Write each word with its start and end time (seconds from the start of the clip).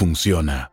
funciona. 0.00 0.72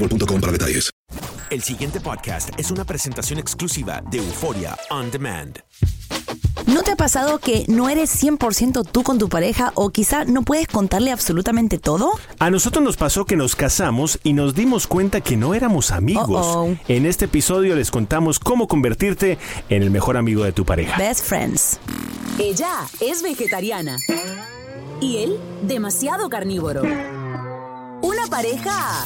boostmobile.com 0.01 0.41
para 0.41 0.51
detalles. 0.51 0.89
El 1.49 1.61
siguiente 1.61 1.99
podcast 1.99 2.49
es 2.57 2.71
una 2.71 2.85
presentación 2.85 3.37
exclusiva 3.37 4.01
de 4.09 4.19
Euforia 4.19 4.77
On 4.89 5.11
Demand. 5.11 5.59
¿No 6.67 6.83
te 6.83 6.91
ha 6.91 6.95
pasado 6.95 7.39
que 7.39 7.65
no 7.67 7.89
eres 7.89 8.23
100% 8.23 8.87
tú 8.89 9.03
con 9.03 9.17
tu 9.17 9.27
pareja 9.27 9.73
o 9.75 9.89
quizá 9.89 10.23
no 10.23 10.43
puedes 10.43 10.67
contarle 10.67 11.11
absolutamente 11.11 11.77
todo? 11.77 12.11
A 12.39 12.49
nosotros 12.49 12.83
nos 12.83 12.95
pasó 12.95 13.25
que 13.25 13.35
nos 13.35 13.55
casamos 13.55 14.19
y 14.23 14.31
nos 14.31 14.55
dimos 14.55 14.87
cuenta 14.87 15.19
que 15.19 15.35
no 15.35 15.53
éramos 15.53 15.91
amigos. 15.91 16.77
En 16.87 17.05
este 17.05 17.25
episodio 17.25 17.75
les 17.75 17.91
contamos 17.91 18.39
cómo 18.39 18.69
convertirte 18.69 19.37
en 19.67 19.83
el 19.83 19.91
mejor 19.91 20.15
amigo 20.15 20.45
de 20.45 20.53
tu 20.53 20.65
pareja. 20.65 20.97
Best 20.97 21.25
friends. 21.25 21.79
Ella 22.39 22.87
es 23.01 23.21
vegetariana 23.21 23.97
y 25.01 25.17
él 25.17 25.37
demasiado 25.63 26.29
carnívoro. 26.29 26.83
Una 26.83 28.27
pareja 28.29 29.05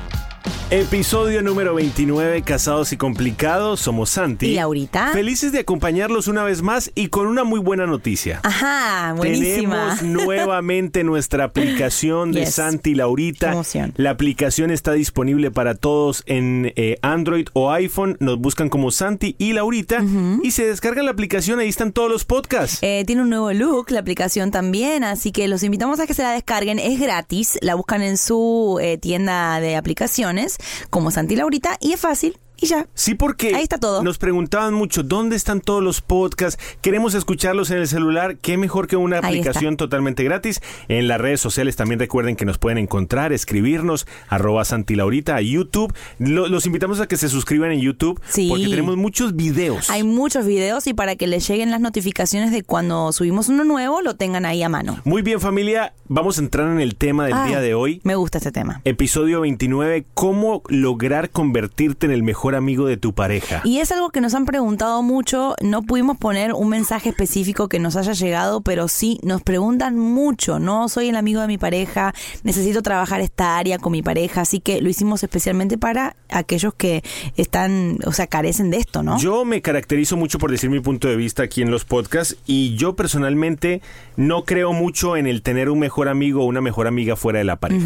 Episodio 0.71 1.41
número 1.41 1.75
29, 1.75 2.43
Casados 2.43 2.93
y 2.93 2.97
Complicados. 2.97 3.81
Somos 3.81 4.09
Santi. 4.09 4.51
¿Y 4.51 4.55
Laurita? 4.55 5.11
Felices 5.11 5.51
de 5.51 5.59
acompañarlos 5.59 6.29
una 6.29 6.45
vez 6.45 6.61
más 6.61 6.93
y 6.95 7.07
con 7.07 7.27
una 7.27 7.43
muy 7.43 7.59
buena 7.59 7.85
noticia. 7.87 8.39
Ajá, 8.43 9.13
buenísima. 9.17 9.97
Tenemos 9.99 10.01
nuevamente 10.23 11.03
nuestra 11.03 11.43
aplicación 11.43 12.31
de 12.31 12.45
Yes. 12.45 12.55
Santi 12.55 12.91
y 12.91 12.95
Laurita. 12.95 13.51
Emoción. 13.51 13.91
La 13.97 14.11
aplicación 14.11 14.71
está 14.71 14.93
disponible 14.93 15.51
para 15.51 15.75
todos 15.75 16.23
en 16.25 16.71
eh, 16.77 16.95
Android 17.01 17.49
o 17.51 17.69
iPhone. 17.71 18.15
Nos 18.21 18.39
buscan 18.39 18.69
como 18.69 18.91
Santi 18.91 19.35
y 19.37 19.51
Laurita 19.51 20.01
y 20.41 20.51
se 20.51 20.65
descargan 20.67 21.03
la 21.03 21.11
aplicación. 21.11 21.59
Ahí 21.59 21.67
están 21.67 21.91
todos 21.91 22.09
los 22.09 22.23
podcasts. 22.23 22.79
Eh, 22.81 23.03
tiene 23.05 23.23
un 23.23 23.29
nuevo 23.29 23.51
look, 23.51 23.91
la 23.91 23.99
aplicación 23.99 24.51
también, 24.51 25.03
así 25.03 25.33
que 25.33 25.49
los 25.49 25.63
invitamos 25.63 25.99
a 25.99 26.07
que 26.07 26.13
se 26.13 26.23
la 26.23 26.31
descarguen. 26.31 26.79
Es 26.79 26.97
gratis, 26.97 27.59
la 27.61 27.75
buscan 27.75 28.01
en 28.03 28.15
su 28.15 28.79
eh, 28.81 28.97
tienda 28.97 29.59
de 29.59 29.75
aplicaciones 29.75 30.59
como 30.89 31.11
Santi 31.11 31.35
Laurita 31.35 31.77
y 31.79 31.93
es 31.93 31.99
fácil 31.99 32.37
y 32.61 32.67
ya. 32.67 32.87
Sí, 32.93 33.15
porque 33.15 33.55
Ahí 33.55 33.63
está 33.63 33.77
todo. 33.79 34.03
nos 34.03 34.17
preguntaban 34.17 34.73
mucho 34.73 35.03
dónde 35.03 35.35
están 35.35 35.59
todos 35.61 35.83
los 35.83 36.01
podcasts. 36.01 36.61
Queremos 36.81 37.13
escucharlos 37.15 37.71
en 37.71 37.79
el 37.79 37.87
celular. 37.87 38.37
Qué 38.37 38.55
mejor 38.57 38.87
que 38.87 38.95
una 38.95 39.17
Ahí 39.17 39.39
aplicación 39.39 39.75
totalmente 39.77 40.23
gratis. 40.23 40.61
En 40.87 41.07
las 41.07 41.19
redes 41.19 41.41
sociales 41.41 41.75
también 41.75 41.99
recuerden 41.99 42.35
que 42.35 42.45
nos 42.45 42.57
pueden 42.57 42.77
encontrar, 42.77 43.33
escribirnos, 43.33 44.07
arroba 44.29 44.63
Santilaurita, 44.63 45.35
a 45.35 45.41
YouTube. 45.41 45.93
Lo- 46.19 46.47
los 46.47 46.65
invitamos 46.65 46.99
a 46.99 47.07
que 47.07 47.17
se 47.17 47.27
suscriban 47.29 47.71
en 47.71 47.79
YouTube 47.81 48.21
Sí. 48.29 48.47
porque 48.49 48.67
tenemos 48.67 48.95
muchos 48.97 49.35
videos. 49.35 49.89
Hay 49.89 50.03
muchos 50.03 50.45
videos 50.45 50.85
y 50.87 50.93
para 50.93 51.15
que 51.15 51.27
les 51.27 51.47
lleguen 51.47 51.71
las 51.71 51.81
notificaciones 51.81 52.51
de 52.51 52.63
cuando 52.63 53.11
subimos 53.11 53.49
uno 53.49 53.63
nuevo, 53.63 54.01
lo 54.01 54.15
tengan 54.15 54.45
ahí 54.45 54.61
a 54.63 54.69
mano. 54.69 54.99
Muy 55.03 55.21
bien 55.23 55.39
familia, 55.39 55.93
vamos 56.07 56.37
a 56.37 56.41
entrar 56.41 56.67
en 56.67 56.79
el 56.79 56.95
tema 56.95 57.25
del 57.25 57.33
Ay, 57.33 57.49
día 57.49 57.61
de 57.61 57.73
hoy. 57.73 58.01
Me 58.03 58.15
gusta 58.15 58.37
este 58.37 58.51
tema. 58.51 58.81
Episodio 58.85 59.41
29, 59.41 60.05
cómo 60.13 60.61
lograr 60.67 61.29
convertirte 61.31 62.05
en 62.05 62.11
el 62.11 62.23
mejor 62.23 62.50
amigo 62.55 62.87
de 62.87 62.97
tu 62.97 63.13
pareja. 63.13 63.61
Y 63.63 63.79
es 63.79 63.91
algo 63.91 64.09
que 64.09 64.21
nos 64.21 64.33
han 64.33 64.45
preguntado 64.45 65.01
mucho, 65.03 65.55
no 65.61 65.81
pudimos 65.83 66.17
poner 66.17 66.53
un 66.53 66.69
mensaje 66.69 67.09
específico 67.09 67.67
que 67.67 67.79
nos 67.79 67.95
haya 67.95 68.13
llegado, 68.13 68.61
pero 68.61 68.87
sí 68.87 69.19
nos 69.23 69.41
preguntan 69.41 69.97
mucho, 69.97 70.59
no 70.59 70.89
soy 70.89 71.09
el 71.09 71.15
amigo 71.15 71.41
de 71.41 71.47
mi 71.47 71.57
pareja, 71.57 72.13
necesito 72.43 72.81
trabajar 72.81 73.21
esta 73.21 73.57
área 73.57 73.77
con 73.77 73.91
mi 73.91 74.01
pareja, 74.01 74.41
así 74.41 74.59
que 74.59 74.81
lo 74.81 74.89
hicimos 74.89 75.23
especialmente 75.23 75.77
para 75.77 76.15
aquellos 76.29 76.73
que 76.73 77.03
están, 77.37 77.97
o 78.05 78.11
sea, 78.11 78.27
carecen 78.27 78.69
de 78.69 78.77
esto, 78.77 79.03
¿no? 79.03 79.17
Yo 79.17 79.45
me 79.45 79.61
caracterizo 79.61 80.17
mucho 80.17 80.39
por 80.39 80.51
decir 80.51 80.69
mi 80.69 80.79
punto 80.79 81.07
de 81.07 81.15
vista 81.15 81.43
aquí 81.43 81.61
en 81.61 81.71
los 81.71 81.85
podcasts 81.85 82.37
y 82.45 82.75
yo 82.75 82.95
personalmente 82.95 83.81
no 84.15 84.43
creo 84.45 84.73
mucho 84.73 85.17
en 85.17 85.27
el 85.27 85.41
tener 85.41 85.69
un 85.69 85.79
mejor 85.79 86.07
amigo 86.07 86.43
o 86.43 86.45
una 86.45 86.61
mejor 86.61 86.87
amiga 86.87 87.15
fuera 87.15 87.39
de 87.39 87.45
la 87.45 87.57
pareja. 87.57 87.85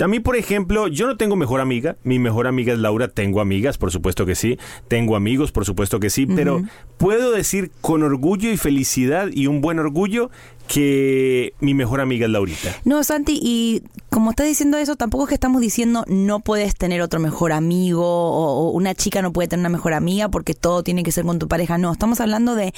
A 0.00 0.08
mí, 0.08 0.20
por 0.20 0.36
ejemplo, 0.36 0.88
yo 0.88 1.06
no 1.06 1.16
tengo 1.16 1.36
mejor 1.36 1.60
amiga, 1.60 1.96
mi 2.04 2.18
mejor 2.18 2.46
amiga 2.46 2.72
es 2.72 2.78
Laura, 2.78 3.08
tengo 3.08 3.40
amigas, 3.40 3.78
por 3.78 3.90
supuesto 3.94 4.26
que 4.26 4.34
sí, 4.34 4.58
tengo 4.88 5.16
amigos, 5.16 5.50
por 5.50 5.64
supuesto 5.64 5.98
que 6.00 6.10
sí, 6.10 6.26
pero 6.26 6.62
puedo 6.98 7.32
decir 7.32 7.70
con 7.80 8.02
orgullo 8.02 8.50
y 8.52 8.58
felicidad 8.58 9.28
y 9.32 9.46
un 9.46 9.62
buen 9.62 9.78
orgullo 9.78 10.30
que 10.68 11.52
mi 11.60 11.74
mejor 11.74 12.00
amiga 12.00 12.26
es 12.26 12.32
Laurita. 12.32 12.74
No, 12.84 13.04
Santi, 13.04 13.38
y 13.42 13.82
como 14.10 14.30
estás 14.30 14.46
diciendo 14.46 14.78
eso, 14.78 14.96
tampoco 14.96 15.24
es 15.24 15.28
que 15.28 15.34
estamos 15.34 15.60
diciendo 15.60 16.04
no 16.08 16.40
puedes 16.40 16.74
tener 16.74 17.02
otro 17.02 17.20
mejor 17.20 17.52
amigo 17.52 18.02
o, 18.04 18.68
o 18.68 18.70
una 18.70 18.94
chica 18.94 19.20
no 19.22 19.32
puede 19.32 19.48
tener 19.48 19.60
una 19.62 19.68
mejor 19.68 19.92
amiga 19.92 20.28
porque 20.30 20.54
todo 20.54 20.82
tiene 20.82 21.02
que 21.02 21.12
ser 21.12 21.24
con 21.24 21.38
tu 21.38 21.48
pareja. 21.48 21.76
No, 21.78 21.92
estamos 21.92 22.20
hablando 22.20 22.54
de 22.54 22.72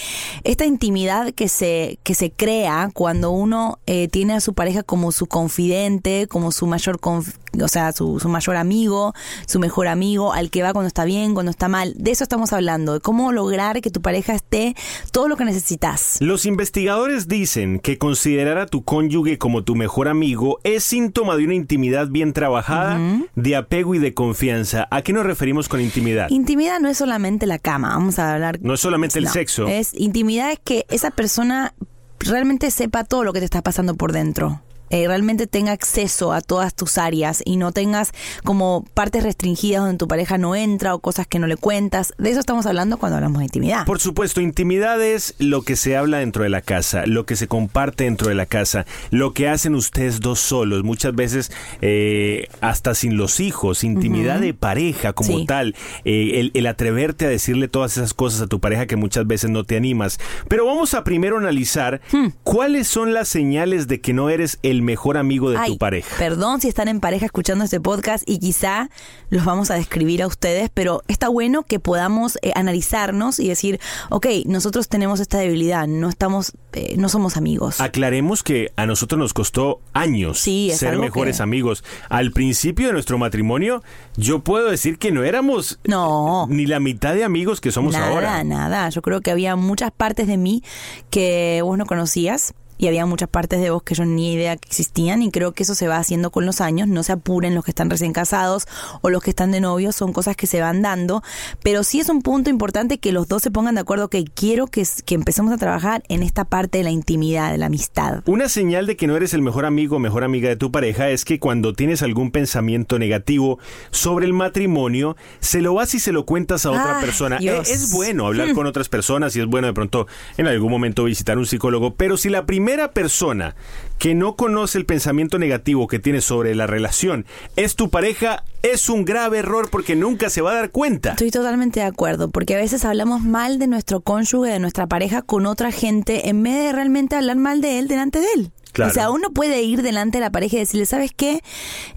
esta 0.44 0.66
intimidad 0.66 1.33
que 1.33 1.48
se, 1.48 1.98
que 2.03 2.15
se 2.15 2.31
crea 2.33 2.91
cuando 2.93 3.31
uno 3.31 3.78
eh, 3.86 4.09
tiene 4.09 4.34
a 4.34 4.41
su 4.41 4.53
pareja 4.54 4.83
como 4.83 5.12
su 5.12 5.27
confidente, 5.27 6.27
como 6.28 6.51
su 6.53 6.66
mayor, 6.66 6.98
conf- 6.98 7.34
o 7.60 7.69
sea, 7.69 7.93
su, 7.93 8.21
su 8.21 8.28
mayor 8.28 8.57
amigo, 8.57 9.15
su 9.47 9.59
mejor 9.59 9.89
amigo, 9.89 10.33
al 10.33 10.51
que 10.51 10.63
va 10.63 10.72
cuando 10.72 10.89
está 10.89 11.04
bien, 11.04 11.34
cuando 11.34 11.51
está 11.51 11.69
mal. 11.69 11.95
De 11.97 12.10
eso 12.10 12.25
estamos 12.25 12.53
hablando, 12.53 12.95
de 12.95 13.01
cómo 13.01 13.33
lograr 13.33 13.81
que 13.81 13.91
tu 13.91 14.01
pareja 14.01 14.34
esté 14.34 14.75
todo 15.13 15.28
lo 15.28 15.37
que 15.37 15.45
necesitas. 15.45 16.19
Los 16.21 16.47
investigadores 16.47 17.28
dicen 17.28 17.78
que 17.78 17.98
considerar 17.98 18.59
a 18.59 18.66
tu 18.66 18.84
cónyuge 18.84 19.39
como 19.39 19.65
tu 19.65 19.75
mejor 19.75 20.09
amigo 20.09 20.59
es 20.65 20.84
síntoma 20.84 21.37
de 21.37 21.45
una 21.45 21.54
intimidad 21.54 22.09
bien 22.09 22.33
trabajada, 22.33 23.01
de 23.34 23.57
apego 23.57 23.95
y 23.95 23.98
de 23.98 24.15
confianza. 24.15 24.87
¿A 24.91 25.03
qué 25.03 25.13
nos 25.13 25.27
referimos 25.27 25.69
con 25.69 25.81
intimidad? 25.81 26.28
Intimidad 26.31 26.81
no 26.81 26.89
es 26.89 26.98
solamente 26.98 27.47
la 27.47 27.59
cama, 27.59 27.91
vamos 27.91 28.19
a 28.19 28.34
hablar. 28.34 28.59
No 28.60 28.75
es 28.75 28.81
solamente 28.81 29.19
el 29.19 29.28
sexo. 29.28 29.66
Es 29.66 29.93
intimidad 29.95 30.53
es 30.53 30.59
que 30.59 30.87
esa 30.89 31.10
persona 31.10 31.75
realmente 32.19 32.71
sepa 32.71 33.04
todo 33.04 33.25
lo 33.25 33.33
que 33.33 33.41
te 33.41 33.45
está 33.45 33.63
pasando 33.63 33.95
por 33.95 34.13
dentro. 34.13 34.63
Eh, 34.91 35.06
realmente 35.09 35.47
tenga 35.47 35.72
acceso 35.72 36.33
a 36.33 36.41
todas 36.41 36.74
tus 36.74 36.98
áreas 36.98 37.42
y 37.44 37.56
no 37.56 37.72
tengas 37.72 38.12
como 38.44 38.84
partes 38.94 39.22
restringidas 39.24 39.83
donde 39.83 39.98
tu 39.98 40.09
pareja 40.09 40.38
no 40.38 40.54
entra 40.54 40.94
o 40.94 40.98
cosas 41.00 41.27
que 41.27 41.38
no 41.38 41.47
le 41.47 41.56
cuentas. 41.56 42.15
De 42.18 42.30
eso 42.30 42.41
estamos 42.41 42.66
hablando 42.66 42.98
cuando 42.98 43.16
hablamos 43.16 43.38
de 43.38 43.44
intimidad. 43.44 43.84
Por 43.86 44.00
supuesto, 44.00 44.41
intimidad 44.41 45.03
es 45.03 45.34
lo 45.38 45.62
que 45.62 45.77
se 45.77 45.97
habla 45.97 46.18
dentro 46.18 46.42
de 46.42 46.48
la 46.50 46.60
casa, 46.62 47.06
lo 47.06 47.27
que 47.27 47.36
se 47.36 47.48
comparte 47.48 48.04
dentro 48.04 48.28
de 48.28 48.34
la 48.34 48.47
casa, 48.47 48.86
lo 49.10 49.33
que 49.33 49.48
hacen 49.48 49.74
ustedes 49.74 50.21
dos 50.21 50.41
solos, 50.41 50.84
muchas 50.84 51.15
veces 51.15 51.50
eh, 51.80 52.48
hasta 52.60 52.94
sin 52.94 53.16
los 53.16 53.41
hijos, 53.41 53.84
intimidad 53.84 54.41
de 54.41 54.54
pareja 54.54 55.12
como 55.12 55.38
Sí. 55.38 55.47
tal, 55.47 55.74
eh, 56.04 56.33
el, 56.41 56.50
el 56.54 56.66
atreverte 56.66 57.24
a 57.27 57.28
decirle 57.28 57.68
todas 57.68 57.97
esas 57.97 58.15
cosas 58.15 58.41
a 58.42 58.47
tu 58.47 58.60
pareja 58.60 58.86
que 58.86 58.97
muchas 58.97 59.27
veces 59.27 59.50
no 59.50 59.65
te 59.65 59.77
animas. 59.77 60.18
Pero 60.48 60.66
vamos 60.66 60.94
a 60.94 61.04
primero 61.04 61.38
analizar 61.38 62.00
Hmm. 62.12 62.28
cuáles 62.42 62.86
son 62.88 63.12
las 63.15 63.28
señales 63.28 63.88
de 63.88 64.00
que 64.00 64.12
no 64.12 64.30
eres 64.30 64.59
el 64.62 64.75
mejor 64.82 65.16
amigo 65.16 65.50
de 65.50 65.58
Ay, 65.58 65.72
tu 65.72 65.78
pareja. 65.78 66.14
Perdón 66.18 66.60
si 66.60 66.68
están 66.68 66.88
en 66.88 67.00
pareja 67.00 67.26
escuchando 67.26 67.64
este 67.64 67.80
podcast 67.80 68.22
y 68.28 68.38
quizá 68.38 68.90
los 69.30 69.44
vamos 69.44 69.70
a 69.70 69.74
describir 69.74 70.22
a 70.22 70.26
ustedes, 70.26 70.70
pero 70.72 71.02
está 71.08 71.28
bueno 71.28 71.62
que 71.62 71.78
podamos 71.80 72.38
eh, 72.42 72.52
analizarnos 72.54 73.38
y 73.40 73.48
decir, 73.48 73.80
ok, 74.10 74.26
nosotros 74.46 74.88
tenemos 74.88 75.20
esta 75.20 75.38
debilidad, 75.38 75.86
no 75.86 76.08
estamos, 76.08 76.52
eh, 76.72 76.94
no 76.98 77.08
somos 77.08 77.36
amigos. 77.36 77.80
Aclaremos 77.80 78.42
que 78.42 78.72
a 78.76 78.86
nosotros 78.86 79.18
nos 79.18 79.32
costó 79.34 79.80
años 79.92 80.38
Sí, 80.38 80.70
ser 80.74 80.98
mejores 80.98 81.38
que- 81.38 81.42
amigos. 81.42 81.84
Al 82.08 82.32
principio 82.32 82.88
de 82.88 82.92
nuestro 82.92 83.18
matrimonio, 83.18 83.82
yo 84.16 84.40
puedo 84.40 84.70
decir 84.70 84.98
que 84.98 85.12
no 85.12 85.24
éramos 85.24 85.78
No. 85.86 86.46
ni 86.48 86.66
la 86.66 86.80
mitad 86.80 87.14
de 87.14 87.24
amigos 87.24 87.60
que 87.60 87.70
somos 87.72 87.92
nada, 87.94 88.08
ahora. 88.08 88.44
nada. 88.44 88.88
Yo 88.90 89.02
creo 89.02 89.20
que 89.20 89.30
había 89.30 89.56
muchas 89.56 89.90
partes 89.90 90.26
de 90.26 90.36
mí 90.36 90.62
que 91.10 91.60
vos 91.62 91.76
no 91.78 91.86
conocías. 91.86 92.54
Y 92.78 92.88
había 92.88 93.06
muchas 93.06 93.28
partes 93.28 93.60
de 93.60 93.70
vos 93.70 93.82
que 93.82 93.94
yo 93.94 94.04
ni 94.04 94.32
idea 94.34 94.56
que 94.56 94.68
existían 94.68 95.22
y 95.22 95.30
creo 95.30 95.52
que 95.52 95.62
eso 95.62 95.74
se 95.74 95.88
va 95.88 95.96
haciendo 95.98 96.30
con 96.30 96.46
los 96.46 96.60
años. 96.60 96.88
No 96.88 97.02
se 97.02 97.12
apuren 97.12 97.54
los 97.54 97.64
que 97.64 97.70
están 97.70 97.90
recién 97.90 98.12
casados 98.12 98.66
o 99.02 99.10
los 99.10 99.22
que 99.22 99.30
están 99.30 99.50
de 99.52 99.60
novios, 99.60 99.96
son 99.96 100.12
cosas 100.12 100.36
que 100.36 100.46
se 100.46 100.60
van 100.60 100.82
dando. 100.82 101.22
Pero 101.62 101.82
sí 101.84 102.00
es 102.00 102.08
un 102.08 102.22
punto 102.22 102.50
importante 102.50 102.98
que 102.98 103.12
los 103.12 103.28
dos 103.28 103.42
se 103.42 103.50
pongan 103.50 103.74
de 103.76 103.80
acuerdo 103.80 104.08
que 104.08 104.24
quiero 104.24 104.66
que, 104.66 104.86
que 105.04 105.14
empecemos 105.14 105.52
a 105.52 105.56
trabajar 105.56 106.02
en 106.08 106.22
esta 106.22 106.44
parte 106.44 106.78
de 106.78 106.84
la 106.84 106.90
intimidad, 106.90 107.50
de 107.52 107.58
la 107.58 107.66
amistad. 107.66 108.22
Una 108.26 108.48
señal 108.48 108.86
de 108.86 108.96
que 108.96 109.06
no 109.06 109.16
eres 109.16 109.32
el 109.34 109.42
mejor 109.42 109.64
amigo 109.64 109.96
o 109.96 109.98
mejor 109.98 110.24
amiga 110.24 110.48
de 110.48 110.56
tu 110.56 110.70
pareja 110.70 111.08
es 111.10 111.24
que 111.24 111.38
cuando 111.38 111.72
tienes 111.72 112.02
algún 112.02 112.30
pensamiento 112.30 112.98
negativo 112.98 113.58
sobre 113.90 114.26
el 114.26 114.32
matrimonio, 114.32 115.16
se 115.40 115.60
lo 115.62 115.74
vas 115.74 115.94
y 115.94 116.00
se 116.00 116.12
lo 116.12 116.26
cuentas 116.26 116.66
a 116.66 116.70
otra 116.70 116.98
Ay, 116.98 117.04
persona. 117.04 117.38
Dios. 117.38 117.68
E- 117.68 117.72
Es 117.72 117.92
bueno 117.92 118.26
hablar 118.26 118.52
con 118.54 118.66
otras 118.66 118.88
personas 118.88 119.34
y 119.36 119.40
es 119.40 119.46
bueno 119.46 119.66
de 119.66 119.72
pronto 119.72 120.06
en 120.36 120.46
algún 120.46 120.70
momento 120.70 121.04
visitar 121.04 121.38
un 121.38 121.46
psicólogo, 121.46 121.94
pero 121.94 122.16
si 122.16 122.28
la 122.28 122.46
primera 122.46 122.66
persona 122.92 123.54
que 123.98 124.15
no 124.15 124.36
conoce 124.36 124.78
el 124.78 124.86
pensamiento 124.86 125.39
negativo 125.39 125.86
que 125.86 125.98
tienes 125.98 126.24
sobre 126.24 126.54
la 126.54 126.66
relación 126.66 127.27
es 127.54 127.77
tu 127.77 127.91
pareja, 127.91 128.45
es 128.63 128.89
un 128.89 129.04
grave 129.04 129.39
error 129.39 129.71
porque 129.71 129.97
nunca 129.97 130.30
se 130.30 130.42
va 130.42 130.51
a 130.51 130.54
dar 130.54 130.71
cuenta. 130.71 131.10
Estoy 131.10 131.30
totalmente 131.30 131.80
de 131.80 131.86
acuerdo, 131.86 132.30
porque 132.30 132.54
a 132.54 132.59
veces 132.59 132.84
hablamos 132.84 133.22
mal 133.22 133.59
de 133.59 133.68
nuestro 133.68 134.01
cónyuge, 134.01 134.51
de 134.51 134.59
nuestra 134.59 134.86
pareja 134.86 135.22
con 135.22 135.47
otra 135.47 135.71
gente, 135.71 136.28
en 136.28 136.42
vez 136.42 136.54
de 136.54 136.72
realmente 136.72 137.16
hablar 137.16 137.36
mal 137.36 137.60
de 137.60 137.78
él 137.78 137.89
delante 137.89 138.21
de 138.21 138.27
él. 138.34 138.51
Claro. 138.72 138.91
O 138.91 138.95
sea, 138.95 139.10
uno 139.10 139.30
puede 139.30 139.62
ir 139.62 139.83
delante 139.83 140.19
de 140.19 140.22
la 140.22 140.30
pareja 140.30 140.57
y 140.57 140.60
decirle, 140.60 140.84
¿sabes 140.84 141.12
qué? 141.16 141.42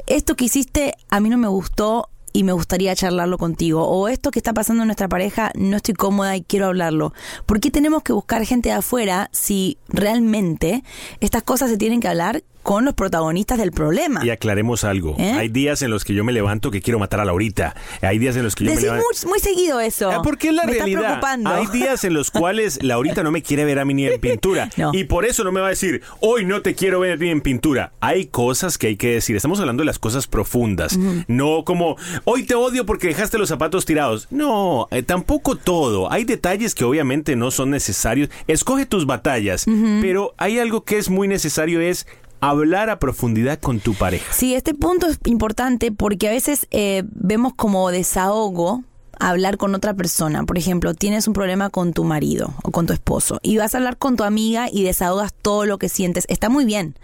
Esto 0.08 0.36
que 0.36 0.46
hiciste 0.46 0.94
a 1.10 1.20
mí 1.20 1.30
no 1.30 1.38
me 1.38 1.50
gustó 1.50 2.10
y 2.34 2.44
me 2.44 2.52
gustaría 2.52 2.96
charlarlo 2.96 3.38
contigo. 3.38 3.88
O 3.88 4.08
esto 4.08 4.32
que 4.32 4.40
está 4.40 4.54
pasando 4.54 4.84
en 4.84 4.88
nuestra 4.88 5.08
pareja, 5.08 5.52
no 5.56 5.78
estoy 5.78 5.94
cómoda 5.94 6.36
y 6.36 6.42
quiero 6.42 6.68
hablarlo. 6.68 7.14
¿Por 7.46 7.60
qué 7.60 7.72
tenemos 7.72 8.04
que 8.04 8.14
buscar 8.14 8.46
gente 8.46 8.70
de 8.70 8.76
afuera 8.76 9.30
si 9.32 9.78
realmente 9.88 10.84
estas 11.20 11.44
cosas 11.44 11.70
se 11.70 11.78
tienen 11.78 12.00
que 12.00 12.08
hablar 12.08 12.44
con 12.70 12.86
los 12.86 12.94
protagonistas 12.94 13.58
del 13.58 13.72
problema? 13.72 14.24
Y 14.24 14.30
aclaremos 14.30 14.84
algo. 14.84 15.16
¿Eh? 15.18 15.32
Hay 15.32 15.50
días 15.50 15.82
en 15.82 15.90
los 15.90 16.06
que 16.06 16.14
yo 16.14 16.24
me 16.24 16.32
levanto 16.32 16.70
que 16.70 16.84
quiero 16.84 17.00
matar 17.00 17.20
a 17.20 17.26
Laurita. 17.26 17.76
Hay 18.00 18.20
días 18.20 18.36
en 18.36 18.44
los 18.44 18.54
que 18.54 18.66
yo 18.66 18.70
Decís 18.70 18.84
me 18.84 18.92
levanto... 18.92 19.08
muy, 19.24 19.30
muy 19.32 19.40
seguido 19.40 19.80
eso. 19.80 20.12
Ah, 20.12 20.22
Porque 20.24 20.50
es 20.50 20.54
la 20.54 20.66
me 20.66 20.74
está 20.74 20.84
realidad. 20.84 21.02
preocupando. 21.02 21.50
Hay 21.50 21.66
días 21.74 22.04
en 22.04 22.14
los 22.14 22.30
cuales 22.30 22.78
Laurita 22.84 23.24
no 23.24 23.32
me 23.32 23.42
quiere 23.42 23.66
ver 23.66 23.80
a 23.80 23.86
mí 23.86 23.96
ni 23.96 24.06
en 24.06 24.22
pintura. 24.22 24.70
No. 24.78 24.92
Y 24.94 25.06
por 25.06 25.26
eso 25.26 25.44
no 25.44 25.52
me 25.52 25.62
va 25.62 25.66
a 25.66 25.70
decir, 25.72 26.04
hoy 26.20 26.46
no 26.46 26.62
te 26.62 26.76
quiero 26.76 27.00
ver 27.00 27.20
ni 27.20 27.30
en 27.32 27.42
pintura. 27.42 27.92
Hay 28.02 28.28
cosas 28.28 28.78
que 28.78 28.86
hay 28.86 28.98
que 28.98 29.16
decir. 29.16 29.36
Estamos 29.36 29.60
hablando 29.60 29.82
de 29.82 29.86
las 29.88 29.98
cosas 29.98 30.28
profundas. 30.28 30.96
No 31.28 31.64
como, 31.66 31.98
hoy 32.24 32.44
te 32.44 32.54
odio 32.54 32.86
porque 32.86 33.08
dejaste 33.08 33.40
los 33.40 33.50
zapatos 33.50 33.86
tirados. 33.86 34.28
No, 34.30 34.88
eh, 34.92 35.02
tampoco 35.02 35.56
todo. 35.56 36.12
Hay 36.12 36.24
detalles 36.24 36.76
que 36.76 36.84
obviamente 36.84 37.36
no 37.36 37.50
son 37.50 37.72
necesarios. 37.72 38.30
Escoge 38.48 38.86
tus 38.86 39.08
batallas. 39.08 39.66
Pero 40.02 40.36
hay 40.38 40.60
algo 40.60 40.84
que 40.84 41.00
es 41.00 41.10
muy 41.10 41.28
necesario, 41.28 41.82
es 41.82 42.06
hablar 42.42 42.90
a 42.90 43.00
profundidad 43.00 43.60
con 43.60 43.80
tu 43.80 43.94
pareja. 43.94 44.32
Sí, 44.34 44.56
este 44.56 44.74
punto 44.74 45.08
es 45.08 45.20
importante 45.26 45.92
porque 45.92 46.28
a 46.28 46.32
veces 46.32 46.68
eh, 46.72 47.04
vemos 47.12 47.54
como 47.56 47.92
desahogo 47.92 48.84
hablar 49.20 49.58
con 49.58 49.76
otra 49.76 49.94
persona. 49.94 50.46
Por 50.46 50.58
ejemplo, 50.58 50.94
tienes 50.94 51.28
un 51.28 51.34
problema 51.34 51.70
con 51.70 51.94
tu 51.94 52.04
marido 52.04 52.54
o 52.64 52.72
con 52.72 52.88
tu 52.88 52.94
esposo 52.94 53.40
y 53.44 53.58
vas 53.58 53.76
a 53.76 53.78
hablar 53.78 53.98
con 53.98 54.16
tu 54.16 54.24
amiga 54.24 54.68
y 54.72 54.84
desahogas 54.84 55.34
todo 55.34 55.66
lo 55.66 55.78
que 55.78 55.90
sientes. 55.90 56.26
Está 56.30 56.50
muy 56.50 56.66
bien, 56.66 56.96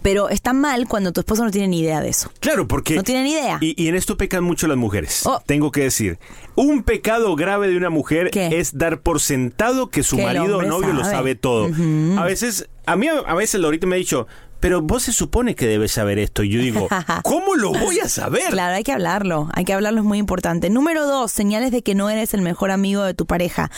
pero 0.00 0.28
está 0.28 0.52
mal 0.52 0.86
cuando 0.88 1.12
tu 1.12 1.20
esposo 1.20 1.44
no 1.44 1.50
tiene 1.50 1.68
ni 1.68 1.80
idea 1.80 2.00
de 2.00 2.08
eso. 2.08 2.30
Claro, 2.40 2.68
porque... 2.68 2.94
No 2.94 3.02
tiene 3.02 3.24
ni 3.24 3.32
idea. 3.32 3.58
Y, 3.60 3.80
y 3.82 3.88
en 3.88 3.96
esto 3.96 4.16
pecan 4.16 4.44
mucho 4.44 4.68
las 4.68 4.76
mujeres. 4.76 5.26
Oh. 5.26 5.42
Tengo 5.44 5.72
que 5.72 5.82
decir, 5.82 6.18
un 6.54 6.82
pecado 6.82 7.34
grave 7.36 7.68
de 7.68 7.76
una 7.76 7.90
mujer 7.90 8.30
¿Qué? 8.30 8.58
es 8.58 8.78
dar 8.78 9.00
por 9.00 9.20
sentado 9.20 9.90
que 9.90 10.02
su 10.02 10.16
Que 10.16 10.24
marido 10.24 10.58
o 10.58 10.62
novio 10.62 10.92
lo 10.92 11.04
sabe. 11.04 11.34
todo. 11.34 11.68
A 12.18 12.24
veces, 12.24 12.68
a 12.86 12.96
mí 12.96 13.08
a, 13.08 13.34
veces 13.34 13.60
Laurita 13.60 13.86
me 13.86 13.96
ha 13.96 13.98
dicho, 13.98 14.26
pero 14.60 14.82
vos 14.82 15.04
se 15.04 15.12
supone 15.12 15.54
que 15.54 15.66
debes 15.66 15.92
saber 15.92 16.18
esto. 16.18 16.42
Y 16.42 16.50
yo 16.50 16.60
digo, 16.60 16.88
¿cómo 17.22 17.54
lo 17.54 17.72
voy 17.72 18.00
a 18.00 18.08
saber? 18.08 18.50
Claro, 18.50 18.74
hay 18.74 18.82
que 18.82 18.92
hablarlo, 18.92 19.48
hay 19.52 19.64
que 19.64 19.72
hablarlo, 19.72 20.00
es 20.00 20.06
muy 20.06 20.18
importante. 20.18 20.70
Número 20.70 21.06
dos, 21.06 21.32
señales 21.32 21.70
de 21.70 21.82
que 21.82 21.94
no 21.94 22.10
eres 22.10 22.34
el 22.34 22.42
mejor 22.42 22.70
amigo 22.70 23.02
de 23.02 23.14
tu 23.14 23.26
pareja. 23.26 23.70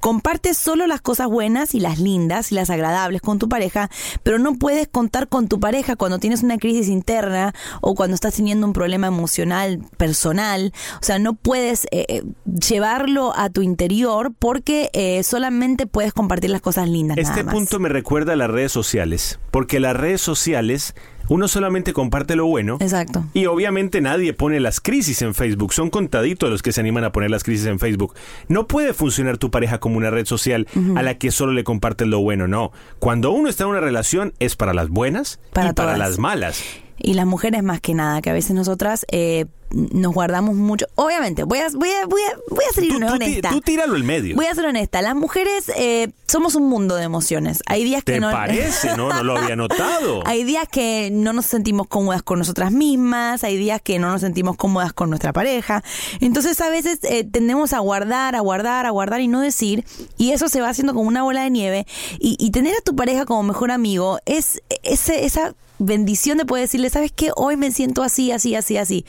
Comparte 0.00 0.54
solo 0.54 0.86
las 0.86 1.00
cosas 1.00 1.28
buenas 1.28 1.74
y 1.74 1.80
las 1.80 1.98
lindas 1.98 2.52
y 2.52 2.54
las 2.54 2.70
agradables 2.70 3.20
con 3.20 3.38
tu 3.38 3.48
pareja, 3.48 3.90
pero 4.22 4.38
no 4.38 4.54
puedes 4.54 4.88
contar 4.88 5.28
con 5.28 5.48
tu 5.48 5.60
pareja 5.60 5.96
cuando 5.96 6.18
tienes 6.18 6.42
una 6.42 6.58
crisis 6.58 6.88
interna 6.88 7.54
o 7.80 7.94
cuando 7.94 8.14
estás 8.14 8.34
teniendo 8.34 8.66
un 8.66 8.72
problema 8.72 9.06
emocional, 9.06 9.80
personal. 9.96 10.72
O 11.00 11.04
sea, 11.04 11.18
no 11.18 11.34
puedes 11.34 11.84
eh, 11.90 12.06
eh, 12.08 12.22
llevarlo 12.68 13.32
a 13.36 13.50
tu 13.50 13.62
interior 13.62 14.32
porque 14.38 14.90
eh, 14.92 15.22
solamente 15.22 15.86
puedes 15.86 16.12
compartir 16.12 16.50
las 16.50 16.60
cosas 16.60 16.88
lindas. 16.88 17.18
Este 17.18 17.30
nada 17.30 17.44
más. 17.44 17.54
punto 17.54 17.78
me 17.78 17.88
recuerda 17.88 18.34
a 18.34 18.36
las 18.36 18.50
redes 18.50 18.72
sociales, 18.72 19.38
porque 19.50 19.80
las 19.80 19.96
redes 19.96 20.20
sociales 20.26 20.94
uno 21.28 21.48
solamente 21.48 21.92
comparte 21.92 22.36
lo 22.36 22.46
bueno. 22.46 22.78
Exacto. 22.80 23.24
Y 23.34 23.46
obviamente 23.46 24.00
nadie 24.00 24.32
pone 24.32 24.60
las 24.60 24.80
crisis 24.80 25.22
en 25.22 25.34
Facebook. 25.34 25.72
Son 25.72 25.90
contaditos 25.90 26.50
los 26.50 26.62
que 26.62 26.72
se 26.72 26.80
animan 26.80 27.04
a 27.04 27.12
poner 27.12 27.30
las 27.30 27.42
crisis 27.42 27.66
en 27.66 27.78
Facebook. 27.78 28.14
No 28.48 28.66
puede 28.66 28.94
funcionar 28.94 29.38
tu 29.38 29.50
pareja 29.50 29.78
como 29.78 29.96
una 29.96 30.10
red 30.10 30.26
social 30.26 30.66
a 30.94 31.02
la 31.02 31.18
que 31.18 31.30
solo 31.30 31.52
le 31.52 31.64
compartes 31.64 32.06
lo 32.06 32.20
bueno. 32.20 32.46
No. 32.46 32.72
Cuando 32.98 33.32
uno 33.32 33.48
está 33.48 33.64
en 33.64 33.70
una 33.70 33.80
relación 33.80 34.34
es 34.38 34.56
para 34.56 34.74
las 34.74 34.88
buenas 34.88 35.40
Para 35.52 35.70
y 35.70 35.72
para 35.72 35.96
las 35.96 36.18
malas. 36.18 36.62
Y 36.98 37.14
las 37.14 37.26
mujeres 37.26 37.62
más 37.62 37.80
que 37.80 37.94
nada, 37.94 38.22
que 38.22 38.30
a 38.30 38.32
veces 38.32 38.52
nosotras 38.52 39.04
eh, 39.10 39.46
nos 39.76 40.14
guardamos 40.14 40.54
mucho. 40.54 40.86
Obviamente, 40.94 41.44
voy 41.44 41.58
a, 41.58 41.68
voy 41.70 41.90
a, 41.90 42.06
voy 42.06 42.20
a, 42.22 42.36
voy 42.50 42.64
a 42.68 42.72
ser 42.74 42.88
Tú, 42.88 42.98
tú 42.98 43.06
honesta. 43.06 43.50
tú 43.50 43.60
tíralo 43.60 43.94
al 43.94 44.04
medio. 44.04 44.34
Voy 44.36 44.46
a 44.46 44.54
ser 44.54 44.64
honesta. 44.66 45.02
Las 45.02 45.14
mujeres 45.14 45.70
eh, 45.76 46.08
somos 46.26 46.54
un 46.54 46.68
mundo 46.68 46.96
de 46.96 47.02
emociones. 47.04 47.62
Hay 47.66 47.84
días 47.84 48.02
que 48.02 48.12
¿Te 48.14 48.20
no. 48.20 48.30
parece? 48.30 48.96
No, 48.96 49.08
no 49.10 49.22
lo 49.22 49.36
había 49.36 49.54
notado. 49.56 50.22
Hay 50.26 50.44
días 50.44 50.66
que 50.70 51.10
no 51.12 51.32
nos 51.32 51.46
sentimos 51.46 51.88
cómodas 51.88 52.22
con 52.22 52.38
nosotras 52.38 52.72
mismas, 52.72 53.44
hay 53.44 53.56
días 53.58 53.80
que 53.82 53.98
no 53.98 54.10
nos 54.10 54.22
sentimos 54.22 54.56
cómodas 54.56 54.92
con 54.92 55.10
nuestra 55.10 55.32
pareja. 55.32 55.82
Entonces 56.20 56.60
a 56.60 56.70
veces 56.70 57.00
eh, 57.02 57.24
tendemos 57.24 57.72
a 57.72 57.80
guardar, 57.80 58.34
a 58.34 58.40
guardar, 58.40 58.86
a 58.86 58.90
guardar 58.90 59.20
y 59.20 59.28
no 59.28 59.40
decir, 59.40 59.84
y 60.16 60.30
eso 60.30 60.48
se 60.48 60.60
va 60.60 60.70
haciendo 60.70 60.94
como 60.94 61.08
una 61.08 61.22
bola 61.22 61.42
de 61.42 61.50
nieve. 61.50 61.86
Y, 62.18 62.36
y 62.38 62.50
tener 62.50 62.74
a 62.74 62.80
tu 62.80 62.96
pareja 62.96 63.26
como 63.26 63.42
mejor 63.42 63.70
amigo 63.70 64.18
es 64.24 64.62
ese, 64.82 65.26
esa 65.26 65.54
bendición 65.78 66.38
de 66.38 66.44
poder 66.44 66.62
decirle, 66.62 66.90
¿sabes 66.90 67.12
qué? 67.12 67.30
Hoy 67.36 67.56
me 67.56 67.70
siento 67.70 68.02
así, 68.02 68.32
así, 68.32 68.54
así, 68.54 68.76
así. 68.76 69.04